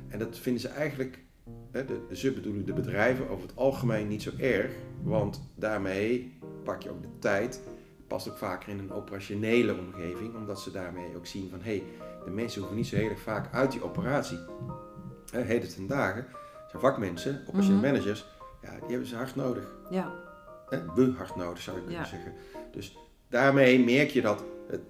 [0.08, 1.18] En dat vinden ze eigenlijk,
[1.70, 4.70] hè, de, ze bedoelen de bedrijven over het algemeen niet zo erg,
[5.02, 7.60] want daarmee pak je ook de tijd,
[8.06, 11.82] past ook vaker in een operationele omgeving, omdat ze daarmee ook zien van hé, hey,
[12.24, 14.38] de mensen hoeven niet zo heel erg vaak uit die operatie.
[15.30, 16.26] Hè, heden ten dagen
[16.68, 17.90] zijn vakmensen, operational Mhm.
[17.92, 18.26] managers,
[18.62, 19.74] ja, die hebben ze hard nodig.
[19.90, 20.12] Ja.
[20.68, 22.08] Hè, we hard nodig zou ik kunnen Ja.
[22.08, 22.32] zeggen.
[22.72, 22.96] Dus
[23.36, 24.80] daarmee merk je dat het,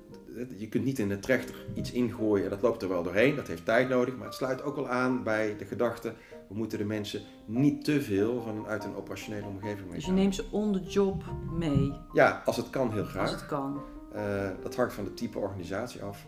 [0.56, 3.37] je kunt niet in de trechter iets ingooien en dat loopt er wel doorheen.
[3.37, 6.12] Dat heeft tijd nodig, maar het sluit ook wel aan bij de gedachte,
[6.48, 10.20] we moeten de mensen niet te veel vanuit een operationele omgeving Dus je mee.
[10.20, 11.22] neemt ze on the job
[11.59, 13.30] mee, Ja, als het kan heel als graag.
[13.30, 13.80] het kan.
[14.12, 16.26] Eh, dat hangt van het type organisatie af.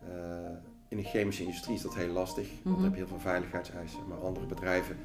[0.00, 0.08] Eh,
[0.88, 3.98] in de chemische industrie is dat heel lastig, want dan heb je heel veel veiligheidseisen.
[4.08, 4.96] Maar andere bedrijven,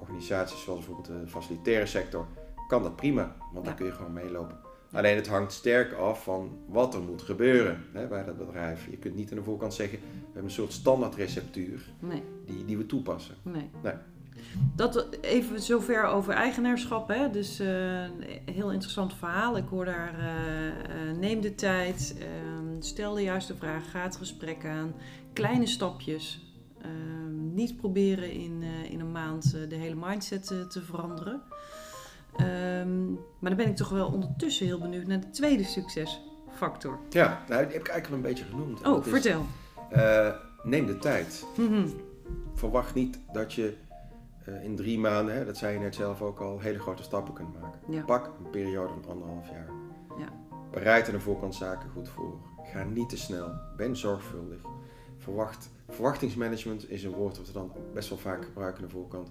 [0.00, 2.26] organisaties zoals bijvoorbeeld de facilitaire sector,
[2.68, 3.78] kan dat prima, want daar Ja.
[3.80, 4.56] kun je gewoon meelopen.
[4.92, 8.86] Alleen het hangt sterk af van wat er moet gebeuren hè, bij dat bedrijf.
[8.90, 12.22] Je kunt niet aan de voorkant zeggen, we hebben een soort standaardreceptuur Nee.
[12.46, 13.34] die, die we toepassen.
[13.42, 13.70] Nee.
[13.82, 13.94] Nee.
[14.76, 17.08] Dat even zover over eigenaarschap.
[17.08, 17.30] Hè?
[17.30, 19.56] Dus een heel interessant verhaal.
[19.56, 24.16] Ik hoor daar, eh, eh, neem de tijd, ehm, stel de juiste vraag, ga het
[24.16, 24.94] gesprek aan.
[25.32, 26.54] Kleine stapjes.
[26.82, 31.42] Ehm, niet proberen in, in een maand de hele mindset te veranderen.
[32.36, 36.98] Ehm, maar dan ben ik toch wel ondertussen heel benieuwd naar de tweede succesfactor.
[37.10, 38.80] Ja, nou, die heb ik eigenlijk al een beetje genoemd.
[38.82, 39.46] En Oh, is, vertel.
[39.90, 40.28] eh,
[40.62, 41.44] neem de tijd.
[41.56, 41.86] Mhm.
[42.54, 43.76] verwacht niet dat je
[44.44, 47.34] eh, in drie maanden, hè, dat zei je net zelf ook al, hele grote stappen
[47.34, 47.80] kunt maken.
[47.88, 48.02] Ja.
[48.04, 49.68] Pak een periode van anderhalf jaar.
[50.18, 50.28] Ja.
[50.70, 52.34] Bereid aan de voorkant zaken goed voor.
[52.72, 53.50] Ga niet te snel.
[53.76, 54.60] Ben zorgvuldig.
[55.18, 55.70] Verwacht.
[55.88, 59.30] Verwachtingsmanagement is een woord dat we dan best wel vaak gebruiken aan de voorkant.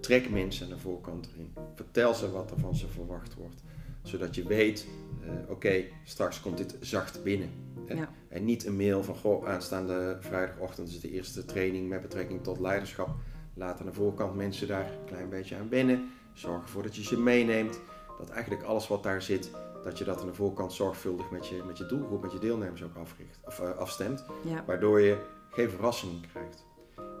[0.00, 1.52] Betrek mensen aan de voorkant erin.
[1.74, 3.62] Vertel ze wat er van ze verwacht wordt.
[4.02, 4.86] Zodat je weet,
[5.22, 7.50] eh, oké, straks komt dit zacht binnen.
[7.86, 8.08] Ja.
[8.28, 12.60] En niet een mail van, goh, aanstaande vrijdagochtend is de eerste training met betrekking tot
[12.60, 13.08] leiderschap.
[13.54, 16.10] Laat aan de voorkant mensen daar een klein beetje aan wennen.
[16.32, 17.80] Zorg ervoor dat je ze meeneemt.
[18.18, 19.50] Dat eigenlijk alles wat daar zit,
[19.84, 22.82] dat je dat aan de voorkant zorgvuldig met je, met je doelgroep, met je deelnemers
[22.82, 24.24] ook africht, of, eh, afstemt.
[24.44, 24.64] Ja.
[24.66, 25.18] Waardoor je
[25.50, 26.68] geen verrassingen krijgt.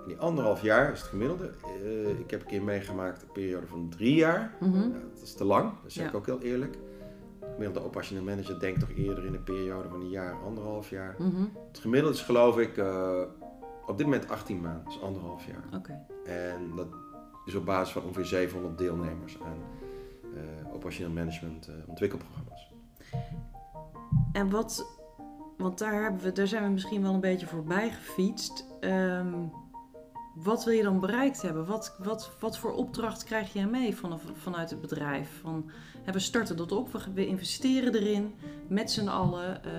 [0.06, 1.50] Die anderhalf jaar is het gemiddelde.
[1.84, 4.56] Eh, ik heb een keer meegemaakt een periode van drie jaar.
[4.60, 4.78] Mhm.
[4.78, 6.72] Nou, dat is te lang, dat zeg ik ook heel eerlijk.
[7.40, 11.14] De gemiddelde operationeel manager denkt toch eerder in een periode van een jaar, anderhalf jaar.
[11.18, 11.44] Mhm.
[11.68, 13.22] Het gemiddelde is geloof ik eh,
[13.86, 15.64] op dit moment 18 maanden, is anderhalf jaar.
[15.74, 16.06] Oké.
[16.24, 16.88] En dat
[17.44, 19.58] is op basis van ongeveer 700 deelnemers aan
[20.72, 22.70] operationeel management ontwikkelprogramma's.
[24.32, 24.86] En wat,
[25.56, 28.66] want daar, hebben we, daar zijn we misschien wel een beetje voorbij gefietst.
[28.80, 29.34] Ehm,
[30.42, 31.66] wat wil je dan bereikt hebben?
[31.66, 35.28] Wat, wat, wat voor opdracht krijg jij mee vanaf, vanuit het bedrijf?
[35.40, 35.70] Van,
[36.12, 38.34] we starten dat op, we, investeren erin
[38.68, 39.64] met z'n allen.
[39.64, 39.70] eh,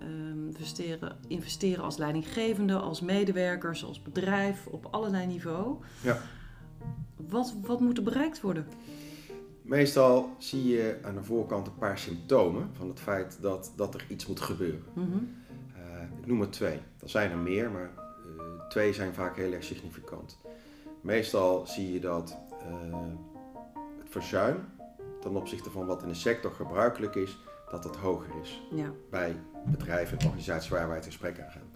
[0.00, 0.30] ehm,
[0.60, 5.76] investeren, investeren als leidinggevende, als medewerkers, als bedrijf, op allerlei niveau.
[6.02, 6.18] Ja.
[7.16, 8.66] Wat, wat moet er bereikt worden?
[9.62, 14.04] Meestal zie je aan de voorkant een paar symptomen van het feit dat, dat er
[14.08, 14.82] iets moet gebeuren.
[14.92, 15.06] Mhm.
[15.74, 16.78] Eh, ik noem er twee.
[17.00, 17.90] Er zijn er meer, maar
[18.70, 20.38] twee zijn vaak heel erg significant.
[21.00, 22.98] Meestal zie je dat eh,
[23.98, 24.68] het verzuim
[25.20, 27.38] ten opzichte van wat in de sector gebruikelijk is,
[27.70, 31.70] dat het hoger is Ja, bij bedrijven en organisaties waar wij het gesprek aan gaan.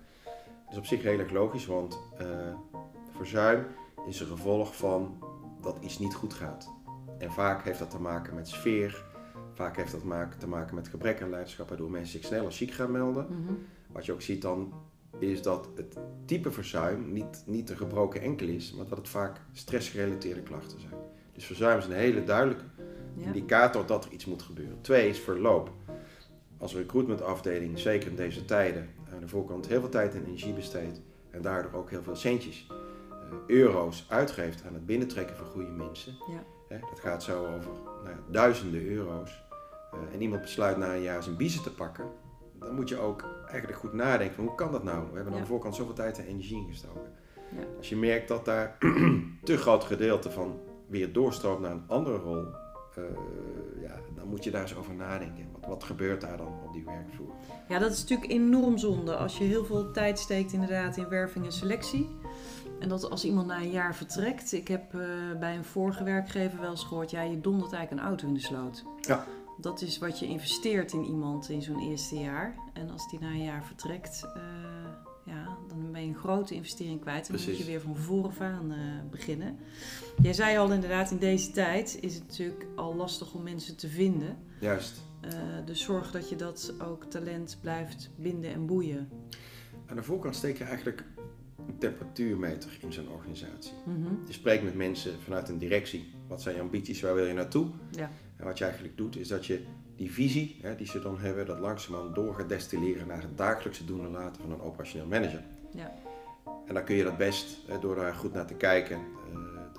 [0.64, 2.26] Dat is op zich heel erg logisch, want eh,
[3.16, 3.66] verzuim
[4.06, 5.22] is een gevolg van
[5.60, 6.72] dat iets niet goed gaat.
[7.18, 9.04] En vaak heeft dat te maken met sfeer,
[9.54, 12.52] vaak heeft dat te maken- te maken met gebrek aan leiderschap, waardoor mensen zich sneller
[12.52, 13.26] ziek gaan melden.
[13.30, 13.52] Mhm.
[13.92, 14.72] Wat je ook ziet dan,
[15.18, 19.40] is dat het type verzuim niet, niet een gebroken enkel is, maar dat het vaak
[19.52, 20.92] stressgerelateerde klachten zijn.
[21.32, 22.64] Dus verzuim is een hele duidelijke
[23.16, 23.26] ja.
[23.26, 24.80] indicator dat er iets moet gebeuren.
[24.80, 25.70] Twee is verloop.
[26.58, 31.00] Als recruitmentafdeling, zeker in deze tijden, aan de voorkant heel veel tijd en energie besteedt
[31.30, 32.66] en daardoor ook heel veel centjes,
[33.10, 36.12] eh, euro's uitgeeft aan het binnentrekken van goede mensen.
[36.30, 36.78] Ja.
[36.90, 39.42] Dat gaat zo over nou ja, duizenden euro's.
[39.92, 42.04] eh, en iemand besluit na een jaar zijn biezen te pakken.
[42.64, 45.06] Dan moet je ook eigenlijk goed nadenken van hoe kan dat nou?
[45.10, 47.12] We hebben aan de voorkant zoveel tijd en energie ingestoken.
[47.34, 47.64] Ja.
[47.76, 48.76] Als je merkt dat daar
[49.42, 52.46] te groot gedeelte van weer doorstroomt naar een andere rol,
[52.94, 53.02] eh,
[53.82, 55.48] ja, dan moet je daar eens over nadenken.
[55.52, 57.32] Wat, wat gebeurt daar dan op die werkvloer?
[57.68, 61.44] Ja, dat is natuurlijk enorm zonde als je heel veel tijd steekt inderdaad in werving
[61.44, 62.08] en selectie.
[62.78, 64.52] En dat als iemand na een jaar vertrekt.
[64.52, 65.00] Ik heb eh,
[65.40, 68.40] bij een vorige werkgever wel eens gehoord, ja, je dondert eigenlijk een auto in de
[68.40, 68.84] sloot.
[69.00, 69.24] Ja.
[69.60, 72.56] Dat is wat je investeert in iemand in zo'n eerste jaar.
[72.72, 74.42] En als die na een jaar vertrekt, eh,
[75.24, 77.28] ja, dan ben je een grote investering kwijt.
[77.28, 78.78] En dan moet je weer van vooraf aan eh,
[79.10, 79.58] beginnen.
[80.22, 83.88] Jij zei al inderdaad, in deze tijd is het natuurlijk al lastig om mensen te
[83.88, 84.36] vinden.
[84.60, 85.02] Juist.
[85.20, 85.30] Eh,
[85.64, 89.08] dus zorg dat je dat ook talent blijft binden en boeien.
[89.86, 91.04] Aan de voorkant steek je eigenlijk
[91.66, 93.72] een temperatuurmeter in zo'n organisatie.
[93.84, 94.14] Mhm.
[94.26, 96.12] Je spreekt met mensen vanuit een directie.
[96.28, 97.00] Wat zijn je ambities?
[97.00, 97.70] Waar wil je naartoe?
[97.90, 98.10] Ja.
[98.36, 99.64] En wat je eigenlijk doet, is dat je
[99.96, 103.84] die visie hè, die ze dan hebben, dat langzamerhand door gaat destilleren naar het dagelijkse
[103.84, 105.42] doen en laten van een operationeel manager.
[105.70, 105.92] Ja.
[106.66, 109.38] En dan kun je dat best, hè, door daar goed naar te kijken, eh,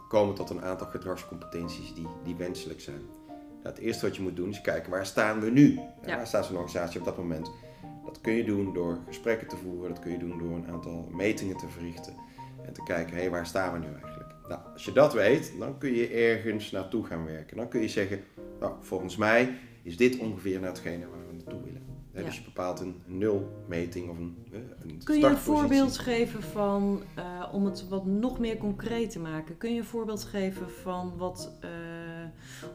[0.09, 3.01] komen tot een aantal gedragscompetenties die, die wenselijk zijn.
[3.27, 5.79] Nou, het eerste wat je moet doen is kijken waar staan we nu?
[6.05, 6.15] Ja.
[6.15, 7.51] Waar staat zo'n organisatie op dat moment?
[8.05, 11.09] Dat kun je doen door gesprekken te voeren, dat kun je doen door een aantal
[11.11, 12.13] metingen te verrichten
[12.65, 14.14] en te kijken, hé, waar staan we nu eigenlijk?
[14.47, 17.57] Nou, als je dat weet, dan kun je ergens naartoe gaan werken.
[17.57, 18.19] Dan kun je zeggen,
[18.59, 21.81] nou, volgens mij is dit ongeveer naar hetgene waar we naartoe willen.
[22.13, 22.23] Ja.
[22.23, 27.03] Dus je bepaalt een nulmeting of een, eh, een Kun je een voorbeeld geven van,
[27.15, 31.13] eh, om het wat nog meer concreet te maken, kun je een voorbeeld geven van
[31.17, 31.69] wat eh,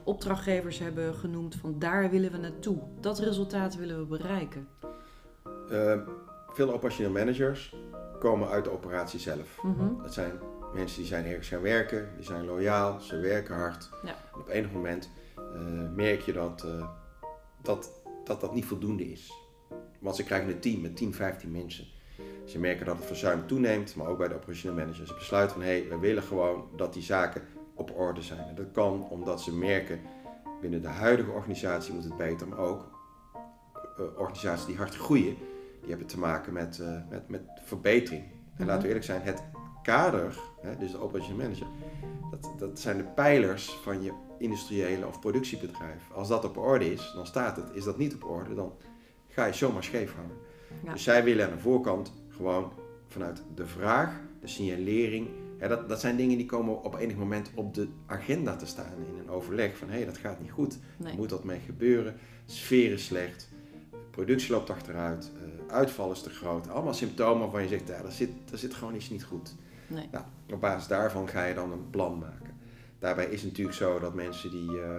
[0.05, 4.69] opdrachtgevers hebben genoemd van daar willen we naartoe, dat resultaat willen we bereiken?
[6.53, 7.75] Veel operationeel managers
[8.19, 9.63] komen uit de operatie zelf.
[9.63, 10.03] Mhm.
[10.03, 10.33] Dat zijn
[10.75, 13.89] mensen die zijn ergens gaan werken, die zijn loyaal, ze werken hard.
[14.05, 14.15] Ja.
[14.35, 15.43] En op enig moment eh,
[15.95, 16.89] merk je dat, eh,
[17.63, 17.91] dat,
[18.25, 19.33] dat dat niet voldoende is.
[19.99, 21.87] Want ze krijgen een team met 10, 15 mensen.
[22.45, 25.09] Ze merken dat het verzuim toeneemt, maar ook bij de operationeel managers.
[25.09, 27.43] Ze besluiten van hé, hey, we willen gewoon dat die zaken
[27.75, 28.49] op orde zijn.
[28.49, 30.01] En dat kan omdat ze merken
[30.61, 32.99] binnen de huidige organisatie moet het beter, maar ook
[33.97, 35.37] eh, organisaties die hard groeien,
[35.81, 38.23] die hebben te maken met, met, met verbetering.
[38.23, 38.65] En Mhm.
[38.65, 39.43] laten we eerlijk zijn, het
[39.83, 41.67] kader, hè, dus de operational manager,
[42.31, 46.11] dat, dat zijn de pijlers van je industriële of productiebedrijf.
[46.15, 47.71] Als dat op orde is, dan staat het.
[47.73, 48.73] Is dat niet op orde, dan
[49.29, 50.37] ga je zomaar scheef hangen.
[50.85, 50.93] Ja.
[50.93, 52.73] Dus zij willen aan de voorkant gewoon
[53.07, 55.29] vanuit de vraag, de signalering.
[55.59, 59.19] Dat, dat zijn dingen die komen op enig moment op de agenda te staan in
[59.19, 59.77] een overleg.
[59.77, 60.79] Van hé, hey, dat gaat niet goed.
[60.97, 61.17] Nee.
[61.17, 62.15] Moet dat mee gebeuren?
[62.47, 63.49] Sfeer is slecht.
[64.11, 65.31] Productie loopt achteruit.
[65.37, 66.69] eh, uitval is te groot.
[66.69, 69.55] Allemaal symptomen waarvan je zegt, ja, daar, zit, daar zit gewoon iets niet goed.
[69.91, 70.09] Nee.
[70.11, 72.57] Nou, op basis daarvan ga je dan een plan maken.
[72.99, 74.95] Daarbij is het natuurlijk zo dat mensen die eh,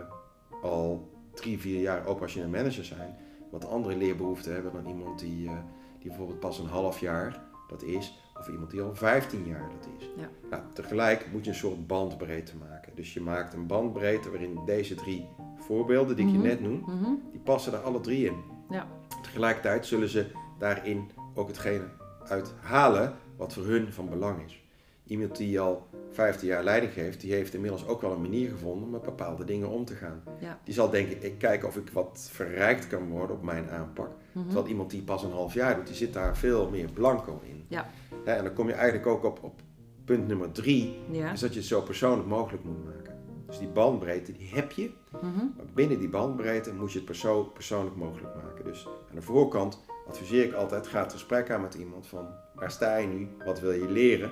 [0.63, 3.15] al drie, vier jaar operationeel manager zijn,
[3.51, 5.54] wat andere leerbehoeften hebben dan iemand die, eh,
[5.99, 9.88] die bijvoorbeeld pas een half jaar dat is, of iemand die al 15 jaar dat
[9.99, 10.10] is.
[10.17, 10.30] Ja.
[10.49, 12.95] Nou, tegelijk moet je een soort bandbreedte maken.
[12.95, 15.27] Dus je maakt een bandbreedte waarin deze drie
[15.58, 16.41] voorbeelden die ik Mhm.
[16.41, 17.12] je net noem, Mhm.
[17.32, 18.36] die passen er alle drie in.
[18.69, 18.88] Ja.
[19.21, 21.84] Tegelijkertijd zullen ze daarin ook hetgene
[22.27, 24.63] uithalen wat voor hun van belang is.
[25.12, 28.84] Iemand die al 15 jaar leiding geeft, die heeft inmiddels ook wel een manier gevonden
[28.84, 30.24] om met bepaalde dingen om te gaan.
[30.39, 30.60] Ja.
[30.63, 34.10] Die zal denken, ik kijk of ik wat verrijkt kan worden op mijn aanpak.
[34.32, 34.45] Mhm.
[34.45, 37.65] Terwijl iemand die pas een half jaar doet, die zit daar veel meer blanco in.
[37.67, 37.89] Ja.
[38.26, 39.62] En dan kom je eigenlijk ook op, op
[40.06, 41.32] punt nummer drie, Ja.
[41.32, 43.15] is dat je het zo persoonlijk mogelijk moet maken.
[43.47, 45.45] Dus die bandbreedte, die heb je, Mhm.
[45.58, 48.63] maar binnen die bandbreedte moet je het perso persoonlijk mogelijk maken.
[48.65, 52.71] Dus aan de voorkant adviseer ik altijd, ga het gesprek aan met iemand van waar
[52.71, 54.32] sta je nu, wat wil je leren.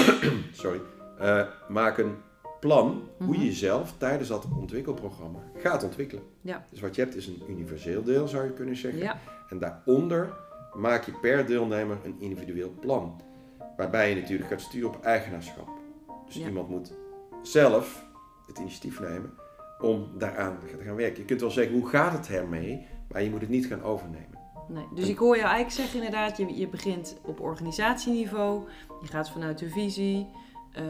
[0.52, 0.80] Sorry.
[1.18, 2.14] Eh, maak een
[2.60, 3.38] plan hoe Mhm.
[3.40, 6.24] je jezelf tijdens dat ontwikkelprogramma gaat ontwikkelen.
[6.40, 6.66] Ja.
[6.70, 9.00] Dus wat je hebt is een universeel deel zou je kunnen zeggen.
[9.00, 9.18] Ja.
[9.48, 10.32] En daaronder
[10.76, 13.20] maak je per deelnemer een individueel plan.
[13.76, 15.68] Waarbij je natuurlijk gaat sturen op eigenaarschap.
[16.26, 16.46] Dus Ja.
[16.46, 16.92] iemand moet
[17.42, 18.04] zelf
[18.46, 19.30] het initiatief nemen
[19.80, 21.18] om daaraan te gaan werken.
[21.18, 22.86] Je kunt wel zeggen, hoe gaat het ermee?
[23.12, 24.38] Maar je moet het niet gaan overnemen.
[24.72, 24.84] Nee.
[24.94, 28.68] Dus ik hoor jou eigenlijk zeggen inderdaad, je, je begint op organisatieniveau,
[29.02, 30.26] je gaat vanuit de visie,
[30.72, 30.84] eh,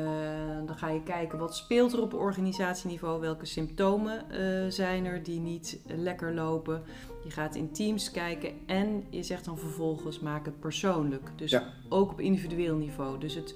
[0.67, 5.41] dan ga je kijken wat speelt er op organisatieniveau, welke symptomen eh, zijn er die
[5.41, 6.83] niet lekker lopen.
[7.25, 11.31] Je gaat in teams kijken en je zegt dan vervolgens maak het persoonlijk.
[11.37, 11.65] Dus Ja.
[11.89, 13.19] ook op individueel niveau.
[13.19, 13.55] Dus het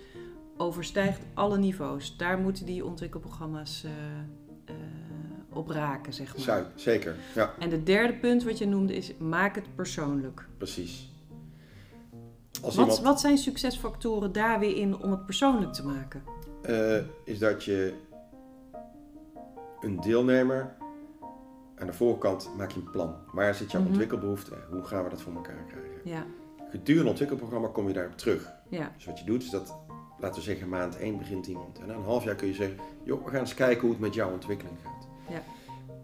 [0.57, 2.17] overstijgt alle niveaus.
[2.17, 3.91] Daar moeten die ontwikkelprogramma's eh,
[4.65, 4.75] eh,
[5.57, 6.65] op raken, zeg maar.
[6.75, 10.47] Zeker, ja, En de derde punt wat je noemde is maak het persoonlijk.
[10.59, 11.15] precies.
[12.63, 16.23] Als Wat, iemand wat zijn succesfactoren daar weer in om het persoonlijk te maken?
[16.63, 17.95] eh, is dat je
[19.81, 20.75] een deelnemer
[21.79, 23.15] aan de voorkant maak je een plan.
[23.33, 23.91] Waar zit jouw Mhm.
[23.91, 24.53] ontwikkelbehoefte?
[24.71, 26.01] Hoe gaan we dat voor elkaar krijgen?
[26.05, 26.27] Ja,
[26.71, 28.53] Gedurende het ontwikkelprogramma kom je daarop terug.
[28.69, 29.75] ja, Dus wat je doet is dat,
[30.19, 31.79] laten we zeggen, maand 1 begint iemand.
[31.79, 34.01] En na een half jaar kun je zeggen, joh, we gaan eens kijken hoe het
[34.01, 34.96] met jouw ontwikkeling gaat.
[35.29, 35.43] Ja.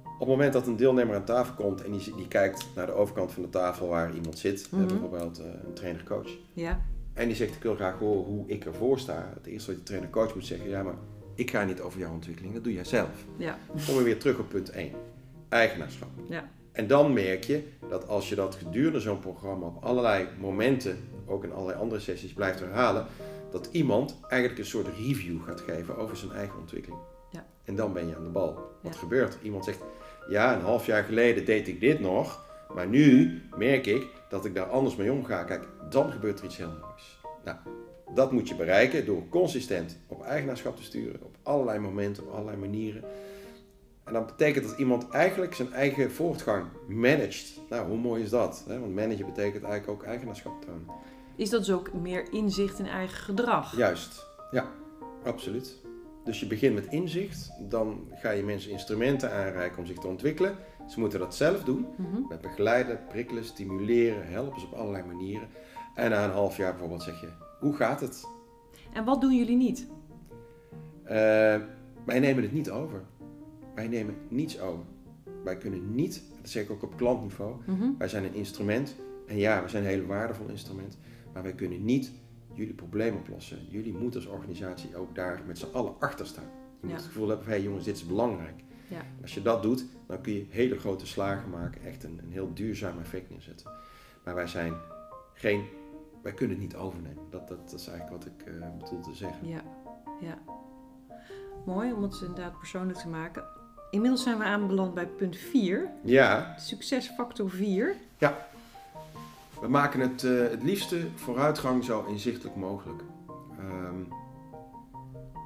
[0.04, 2.92] Op het moment dat een deelnemer aan tafel komt en die, die kijkt naar de
[2.92, 4.86] overkant van de tafel waar iemand zit, hè, Mhm.
[4.86, 6.80] bijvoorbeeld eh, een trainer-coach, ja,
[7.12, 9.30] en die zegt, ik wil graag horen hoe ik ervoor sta.
[9.34, 10.94] Het eerste wat de trainer-coach moet zeggen, ja, maar
[11.34, 13.08] ik ga niet over jouw ontwikkeling, dat doe jij zelf.
[13.36, 14.92] ja, Dan kom je weer terug op punt 1,
[15.48, 16.08] eigenaarschap.
[16.28, 20.98] ja, En dan merk je dat als je dat gedurende zo'n programma op allerlei momenten,
[21.26, 23.06] ook in allerlei andere sessies blijft herhalen,
[23.50, 27.00] dat iemand eigenlijk een soort review gaat geven over zijn eigen ontwikkeling.
[27.72, 28.54] En dan ben je aan de bal.
[28.80, 28.98] Wat Ja.
[28.98, 29.38] gebeurt?
[29.42, 29.78] Iemand zegt,
[30.28, 34.54] ja, een half jaar geleden deed ik dit nog, maar nu merk ik dat ik
[34.54, 35.44] daar anders mee omga.
[35.44, 37.18] Kijk, dan gebeurt er iets heel moois.
[37.44, 37.56] Nou,
[38.14, 42.56] dat moet je bereiken door consistent op eigenaarschap te sturen, op allerlei momenten, op allerlei
[42.56, 43.04] manieren.
[44.04, 47.60] En dat betekent dat iemand eigenlijk zijn eigen voortgang managt.
[47.68, 48.64] Nou, hoe mooi is dat?
[48.68, 48.80] Hè?
[48.80, 50.86] Want managen betekent eigenlijk ook eigenaarschap tonen.
[51.36, 53.76] Is dat dus ook meer inzicht in eigen gedrag?
[53.76, 54.70] Juist, ja,
[55.24, 55.80] absoluut.
[56.24, 60.56] Dus je begint met inzicht, dan ga je mensen instrumenten aanreiken om zich te ontwikkelen.
[60.88, 61.86] Ze moeten dat zelf doen,
[62.28, 65.48] met begeleiden, prikkelen, stimuleren, helpen ze op allerlei manieren.
[65.94, 67.28] En na een half jaar bijvoorbeeld zeg je,
[67.60, 68.24] hoe gaat het?
[68.92, 69.86] En wat doen jullie niet?
[71.04, 71.14] Eh,
[72.04, 73.02] wij nemen het niet over.
[73.74, 74.84] Wij nemen niets over.
[75.44, 77.88] Wij kunnen niet, dat zeg ik ook op klantniveau, Mhm.
[77.98, 78.94] wij zijn een instrument.
[79.26, 80.98] En ja, we zijn een heel waardevol instrument.
[81.32, 82.12] Maar wij kunnen niet
[82.54, 83.58] jullie probleem oplossen.
[83.68, 86.44] Jullie moeten als organisatie ook daar met z'n allen achter staan.
[86.44, 86.96] Je moet Ja.
[86.96, 88.62] het gevoel hebben van, hé hey jongens, dit is belangrijk.
[88.88, 89.00] Ja.
[89.22, 91.82] Als je dat doet, dan kun je hele grote slagen maken.
[91.82, 93.70] Echt een, een heel duurzaam effect neerzetten.
[94.24, 94.74] Maar wij zijn
[95.34, 95.64] geen,
[96.22, 97.22] wij kunnen het niet overnemen.
[97.30, 99.48] Dat, dat, dat is eigenlijk wat ik eh, bedoel te zeggen.
[99.48, 99.62] Ja,
[100.20, 100.38] ja.
[101.66, 103.44] Mooi om het inderdaad persoonlijk te maken.
[103.90, 107.96] Inmiddels zijn we aanbeland bij punt 4, Ja, succesfactor 4.
[109.62, 113.02] We maken het eh, het liefste vooruitgang zo inzichtelijk mogelijk.
[113.58, 114.02] Ehm,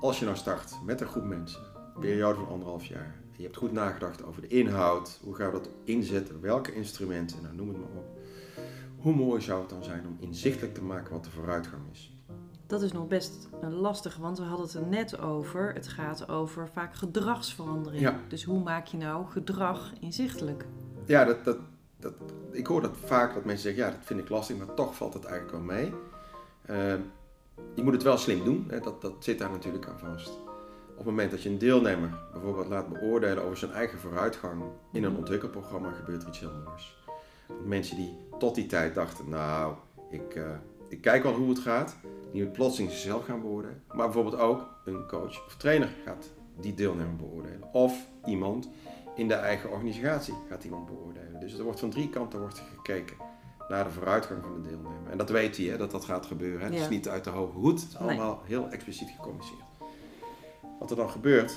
[0.00, 1.60] als je nou start met een groep mensen,
[1.94, 5.52] een periode van anderhalf jaar, je hebt goed nagedacht over de inhoud, hoe gaan we
[5.52, 8.18] dat inzetten, welke instrumenten, nou noem het maar op.
[8.98, 12.16] Hoe mooi zou het dan zijn om inzichtelijk te maken wat de vooruitgang is?
[12.66, 15.72] Dat is nog best een lastige, want we hadden het er net over.
[15.72, 18.02] Het gaat over vaak gedragsverandering.
[18.02, 18.20] Ja.
[18.28, 20.66] Dus hoe maak je nou gedrag inzichtelijk?
[21.04, 21.58] Ja, dat, dat,
[21.96, 22.12] dat,
[22.50, 25.14] ik hoor dat vaak dat mensen zeggen, ja, dat vind ik lastig, maar toch valt
[25.14, 25.92] het eigenlijk wel mee.
[26.66, 27.00] Ehm,
[27.74, 30.28] je moet het wel slim doen, hè, dat, dat zit daar natuurlijk aan vast.
[30.90, 35.04] Op het moment dat je een deelnemer bijvoorbeeld laat beoordelen over zijn eigen vooruitgang in
[35.04, 36.96] een ontwikkelprogramma, gebeurt er iets heel moois.
[37.64, 39.74] Mensen die tot die tijd dachten, nou,
[40.10, 40.50] ik, eh,
[40.88, 41.96] ik kijk wel hoe het gaat,
[42.32, 43.82] die plotseling zichzelf gaan beoordelen.
[43.88, 46.30] Maar bijvoorbeeld ook een coach of trainer gaat
[46.60, 47.72] die deelnemer beoordelen.
[47.72, 48.68] Of iemand
[49.16, 51.40] in de eigen organisatie gaat iemand beoordelen.
[51.40, 53.16] Dus er wordt van drie kanten wordt gekeken
[53.68, 55.10] naar de vooruitgang van de deelnemer.
[55.10, 56.64] En dat weet hij, hè, dat dat gaat gebeuren.
[56.66, 56.80] Het Ja.
[56.80, 59.60] is niet uit de hoge hoed, het is allemaal heel expliciet gecommuniceerd.
[60.80, 61.54] Wat er dan gebeurt,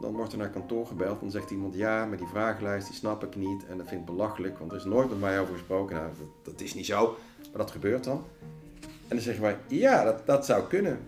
[0.00, 1.20] dan wordt er naar kantoor gebeld.
[1.20, 3.66] Dan zegt iemand, ja, maar die vragenlijst die snap ik niet.
[3.66, 5.96] En dat vind ik belachelijk, want er is nooit met mij over gesproken.
[5.96, 8.24] Nou, dat, dat is niet zo, maar dat gebeurt dan.
[8.82, 10.98] En dan zeggen wij, ja, dat, dat zou kunnen.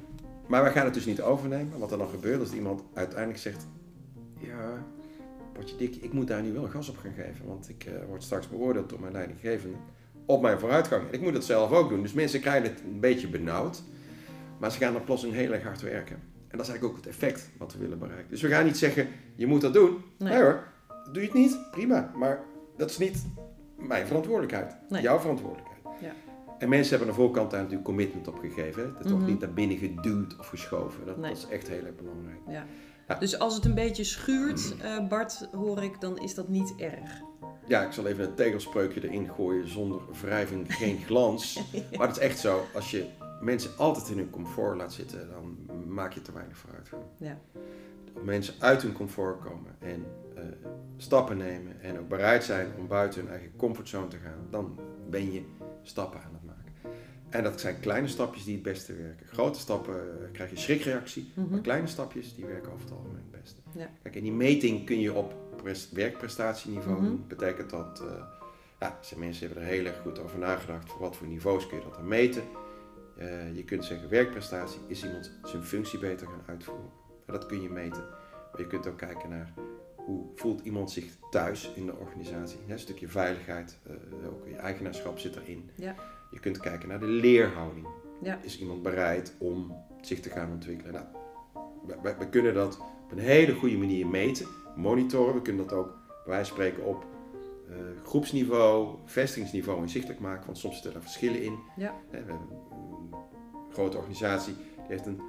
[0.46, 1.78] Maar wij gaan het dus niet overnemen.
[1.78, 3.66] Wat er dan gebeurt, is dat iemand uiteindelijk zegt,
[4.38, 4.85] ja,
[5.55, 7.47] potje dik, ik moet daar nu wel gas op gaan geven.
[7.47, 9.77] Want ik eh, word straks beoordeeld door mijn leidinggevende
[10.27, 11.07] op mijn vooruitgang.
[11.09, 12.03] En ik moet het zelf ook doen.
[12.03, 13.83] Dus mensen krijgen het een beetje benauwd.
[14.59, 16.17] Maar ze gaan dan plotseling heel erg hard werken.
[16.49, 18.31] En dat is eigenlijk ook het effect wat we willen bereiken.
[18.31, 19.90] Dus we gaan niet zeggen, je moet dat doen.
[20.19, 20.33] Nee.
[20.33, 20.62] Nee, hoor,
[21.12, 22.11] doe je het niet, prima.
[22.17, 22.40] Maar
[22.77, 23.27] dat is niet
[23.77, 24.77] mijn verantwoordelijkheid.
[24.88, 25.03] Nee.
[25.03, 25.83] Jouw verantwoordelijkheid.
[26.01, 26.12] Ja.
[26.59, 28.83] En mensen hebben aan de voorkant daar natuurlijk commitment op gegeven.
[28.83, 28.88] hè.
[28.93, 29.31] Dat wordt Mhm.
[29.31, 31.07] niet naar binnen geduwd of geschoven.
[31.07, 31.29] Dat, Nee.
[31.31, 32.38] dat is echt heel erg belangrijk.
[32.49, 32.67] Ja.
[33.09, 33.14] Ja.
[33.14, 37.23] Dus als het een beetje schuurt, eh, Bart, hoor ik, dan is dat niet erg.
[37.67, 39.69] Ja, ik zal even een tegelspreukje erin gooien.
[39.69, 41.61] Zonder wrijving geen glans.
[41.97, 42.67] Maar het is echt zo.
[42.75, 43.07] Als je
[43.40, 47.03] mensen altijd in hun comfort laat zitten, dan maak je te weinig vooruitgang.
[47.17, 47.38] Ja.
[48.14, 50.43] Als mensen uit hun comfort komen en eh,
[50.97, 54.79] stappen nemen en ook bereid zijn om buiten hun eigen comfortzone te gaan, dan
[55.11, 55.45] ben je
[55.83, 56.43] stappen aan het.
[57.35, 59.27] En dat zijn kleine stapjes die het beste werken.
[59.27, 61.51] Grote stappen eh, krijg je schrikreactie, Mhm.
[61.51, 63.61] maar kleine stapjes die werken over het algemeen het beste.
[63.77, 63.90] Ja.
[64.03, 67.05] Kijk, en die meting kun je op pres- werkprestatieniveau Mhm.
[67.05, 67.25] doen.
[67.29, 68.23] Betekent dat, eh
[68.81, 70.90] ja, zijn mensen hebben er heel erg goed over nagedacht.
[70.90, 72.42] Voor wat voor niveaus kun je dat dan meten?
[73.18, 76.90] Eh, je kunt zeggen, werkprestatie is iemand zijn functie beter gaan uitvoeren.
[77.27, 78.05] En dat kun je meten.
[78.53, 79.53] Maar je kunt ook kijken naar
[79.97, 82.59] hoe voelt iemand zich thuis in de organisatie.
[82.66, 83.79] Ja, een stukje veiligheid,
[84.27, 85.70] ook je eigenaarschap zit erin.
[85.75, 85.94] Ja.
[86.35, 87.87] Je kunt kijken naar de leerhouding.
[88.23, 88.38] Ja.
[88.42, 90.92] Is iemand bereid om zich te gaan ontwikkelen?
[90.92, 91.05] Nou,
[92.03, 95.35] we, we- kunnen dat op een hele goede manier meten, monitoren.
[95.35, 97.05] We kunnen dat ook van spreken op
[97.68, 100.47] eh, groepsniveau, vestigingsniveau inzichtelijk maken.
[100.47, 101.59] Want soms zitten er verschillen in.
[101.77, 101.94] Ja.
[102.11, 103.14] Hè, We hebben een
[103.73, 105.20] grote organisatie, die heeft een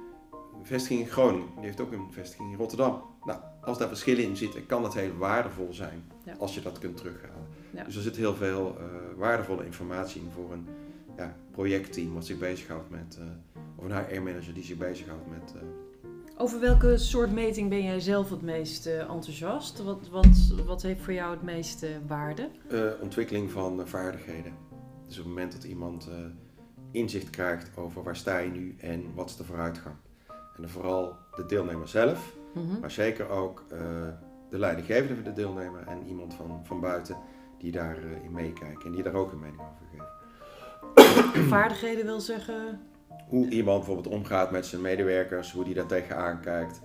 [0.62, 1.48] vestiging in Groningen.
[1.56, 3.02] Die heeft ook een vestiging in Rotterdam.
[3.24, 6.34] Nou, als daar verschillen in zitten, kan dat heel waardevol zijn Ja.
[6.38, 7.46] als je dat kunt terughalen.
[7.70, 7.84] Ja.
[7.84, 8.84] Dus er zit heel veel eh,
[9.16, 10.66] waardevolle informatie in voor een
[11.16, 13.24] ja, projectteam wat zich bezighoudt met, eh,
[13.76, 15.54] of een HR-manager die zich bezighoudt met.
[15.54, 15.62] eh,
[16.38, 19.82] Over welke soort meting ben jij zelf het meest eh, enthousiast?
[19.82, 20.26] Wat, wat,
[20.66, 22.48] wat heeft voor jou het meeste waarde?
[23.00, 24.52] ontwikkeling van vaardigheden.
[25.06, 26.10] Dus op het moment dat iemand
[26.90, 29.94] inzicht krijgt over waar sta je nu en wat is de vooruitgang.
[30.28, 32.80] En dan vooral de deelnemer zelf, Mhm.
[32.80, 33.64] maar zeker ook
[34.50, 37.16] de leidinggevende van de deelnemer en iemand van, van buiten
[37.58, 40.15] die daarin in meekijkt en die daar ook een mening over geeft.
[41.56, 42.80] Vaardigheden wil zeggen.
[43.28, 46.80] Hoe iemand bijvoorbeeld omgaat met zijn medewerkers, hoe die daar tegenaan kijkt,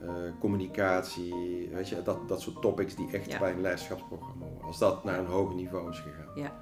[0.00, 0.08] eh,
[0.40, 3.38] communicatie, weet je, dat, dat soort topics die echt Ja.
[3.38, 4.64] bij een leiderschapsprogramma horen.
[4.66, 6.58] Als dat naar een hoger niveau is gegaan.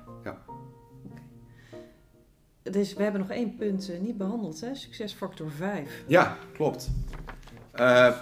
[2.63, 4.75] Dus we hebben nog één punt eh, niet behandeld, hè?
[4.75, 6.05] Succesfactor 5.
[6.07, 6.91] Ja, klopt.
[7.73, 8.17] Eh,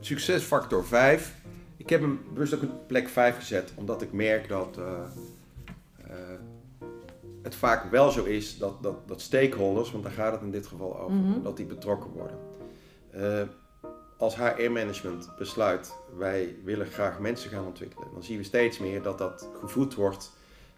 [0.00, 1.34] succesfactor 5.
[1.76, 4.78] Ik heb hem bewust ook op plek 5 gezet, omdat ik merk dat
[7.52, 10.66] het vaak wel zo is dat, dat, dat stakeholders, want daar gaat het in dit
[10.66, 11.42] geval over, Mhm.
[11.42, 12.38] dat die betrokken worden.
[13.10, 13.42] Eh,
[14.18, 19.18] als HR-management besluit, wij willen graag mensen gaan ontwikkelen, dan zien we steeds meer dat
[19.18, 20.30] dat gevoed wordt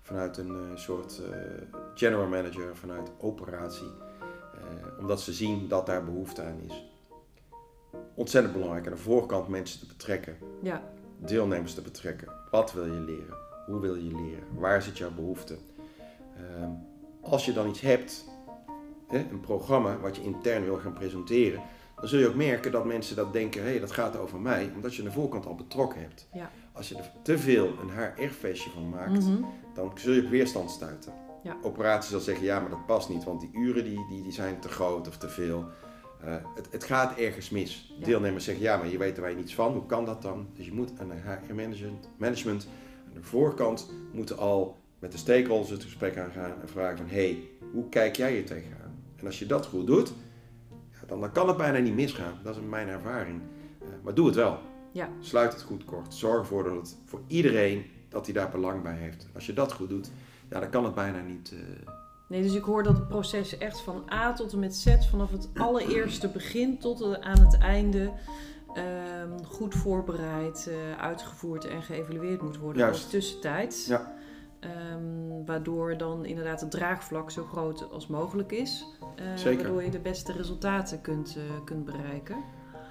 [0.02, 1.38] vanuit een eh, soort eh,
[1.94, 3.90] general manager, vanuit operatie.
[4.98, 6.84] Omdat ze zien dat daar behoefte aan is.
[8.14, 10.82] Ontzettend belangrijk aan de voorkant mensen te betrekken, Ja,
[11.18, 12.28] deelnemers te betrekken.
[12.50, 13.36] Wat wil je leren?
[13.66, 14.44] Hoe wil je leren?
[14.58, 15.56] Waar zit jouw behoefte?
[16.36, 16.70] Ehm,
[17.20, 18.24] als je dan iets hebt,
[19.08, 21.62] een programma wat je intern wil gaan presenteren,
[21.96, 24.72] dan zul je ook merken dat mensen dat denken, hé, hey, dat gaat over mij,
[24.74, 26.28] omdat je de voorkant al betrokken hebt.
[26.32, 26.50] Ja.
[26.72, 29.42] Als je er te veel een HR-feestje van maakt, Mhm.
[29.74, 31.12] dan zul je op weerstand stuiten.
[31.42, 31.56] Ja.
[31.62, 34.60] Operaties zal zeggen, ja, maar dat past niet, want die uren die, die, die zijn
[34.60, 35.64] te groot of te veel.
[36.20, 37.94] Eh, het, het gaat ergens mis.
[37.98, 38.04] Ja.
[38.04, 39.72] Deelnemers zeggen, ja, maar je weet er wij niets van.
[39.72, 40.46] Hoe kan dat dan?
[40.54, 42.68] Dus je moet aan de HR-management management,
[43.06, 47.48] aan de voorkant moeten al met de stakeholders het gesprek aangaan en vragen van, hey,
[47.72, 48.94] hoe kijk jij hier tegenaan?
[49.16, 50.12] En als je dat goed doet,
[51.06, 52.38] dan, dan kan het bijna niet misgaan.
[52.42, 53.40] Dat is mijn ervaring.
[53.82, 54.58] Uh, maar doe het wel.
[54.92, 55.08] Ja.
[55.20, 56.14] Sluit het goed kort.
[56.14, 59.26] Zorg ervoor dat het voor iedereen dat hij daar belang bij heeft.
[59.34, 60.10] Als je dat goed doet,
[60.50, 61.52] ja, dan kan het bijna niet.
[61.52, 61.60] Uh...
[62.28, 65.30] Nee, dus ik hoor dat het proces echt van A tot en met Z, vanaf
[65.30, 68.10] het allereerste begin tot aan het einde,
[68.76, 72.82] um, goed voorbereid, uh, uitgevoerd en geëvalueerd moet worden.
[72.82, 73.02] Juist.
[73.02, 73.86] Als tussentijds.
[73.86, 74.22] Ja.
[74.92, 78.86] Um, waardoor dan inderdaad het draagvlak zo groot als mogelijk is.
[79.20, 79.62] Uh, Zeker.
[79.62, 82.36] Waardoor je de beste resultaten kunt, uh, kunt bereiken.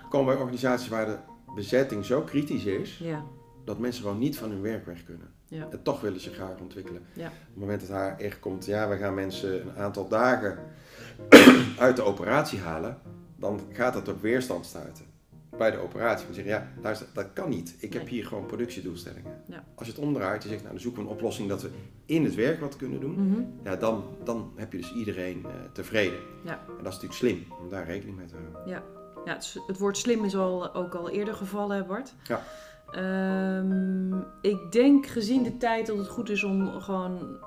[0.10, 1.18] Komen bij organisaties waar de
[1.56, 3.24] bezetting zo kritisch is, Ja,
[3.66, 5.28] dat mensen gewoon niet van hun werk weg kunnen.
[5.48, 7.02] ja, En toch willen ze graag ontwikkelen.
[7.14, 7.26] Ja.
[7.28, 10.60] Op het moment dat daar echt komt, ja, we gaan mensen een aantal dagen
[11.78, 12.98] uit de operatie halen,
[13.36, 15.06] dan gaat dat op weerstand stuiten.
[15.58, 16.28] Bij de operatie.
[16.28, 17.76] We zeggen, ja, luister, dat kan niet.
[17.80, 19.32] Ik heb hier gewoon productiedoelstellingen.
[19.48, 19.64] Ja.
[19.76, 21.70] Als je het omdraait, je zegt, nou, dan zoeken we een oplossing dat we
[22.06, 23.28] in het werk wat kunnen doen.
[23.30, 23.42] Mhm.
[23.64, 26.20] Ja, dan, dan heb je dus iedereen eh, tevreden.
[26.46, 26.52] Ja.
[26.52, 28.62] En dat is natuurlijk slim om daar rekening mee te houden.
[29.26, 32.14] Ja, het, is- het woord slim is al, ook al eerder gevallen, Bart?
[32.24, 32.44] Ja.
[32.92, 37.38] Ehm, ik denk gezien de tijd dat het goed is om gewoon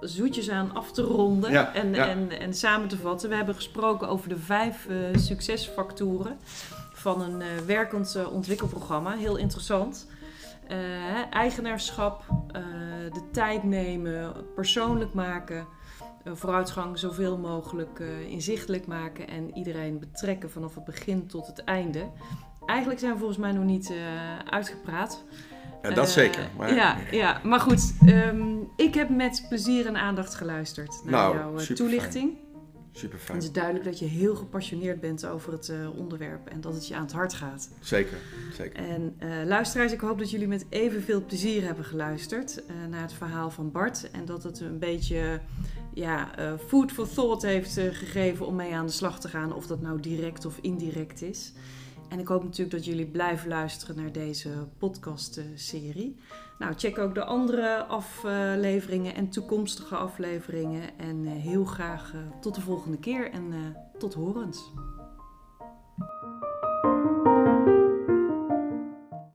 [0.00, 2.08] zoetjes aan af te ronden Ja, en, ja.
[2.08, 3.28] En, en samen te vatten.
[3.28, 6.36] We hebben gesproken over de vijf eh, succesfactoren
[6.98, 9.16] van een eh, werkend eh, ontwikkelprogramma.
[9.16, 10.06] Heel interessant.
[10.68, 10.78] Eh,
[11.32, 12.24] eigenaarschap,
[13.12, 15.66] de tijd nemen, persoonlijk maken,
[16.24, 22.10] vooruitgang zoveel mogelijk inzichtelijk maken en iedereen betrekken vanaf het begin tot het einde.
[22.66, 23.92] Eigenlijk zijn we volgens mij nog niet
[24.50, 25.24] uitgepraat.
[25.82, 26.48] Ja, dat zeker.
[26.56, 27.94] Maar, Ja, ja, maar goed.
[28.06, 32.36] ehm, ik heb met plezier en aandacht geluisterd naar Nou, jouw superfijn.
[32.98, 33.38] Super fijn.
[33.38, 36.88] het is duidelijk dat je heel gepassioneerd bent over het eh, onderwerp en dat het
[36.88, 37.70] je aan het hart gaat.
[37.80, 38.18] Zeker,
[38.52, 38.76] zeker.
[38.76, 43.12] En eh, luisteraars, ik hoop dat jullie met evenveel plezier hebben geluisterd eh, naar het
[43.12, 44.10] verhaal van Bart.
[44.10, 45.40] En dat het een beetje
[45.94, 46.30] ja,
[46.66, 49.54] food for thought heeft gegeven om mee aan de slag te gaan.
[49.54, 51.52] Of dat nou direct of indirect is.
[52.08, 56.16] En ik hoop natuurlijk dat jullie blijven luisteren naar deze podcast-serie.
[56.58, 60.98] Nou, check ook de andere afleveringen en toekomstige afleveringen.
[60.98, 64.72] En eh, heel graag eh, tot de volgende keer en eh, tot horens.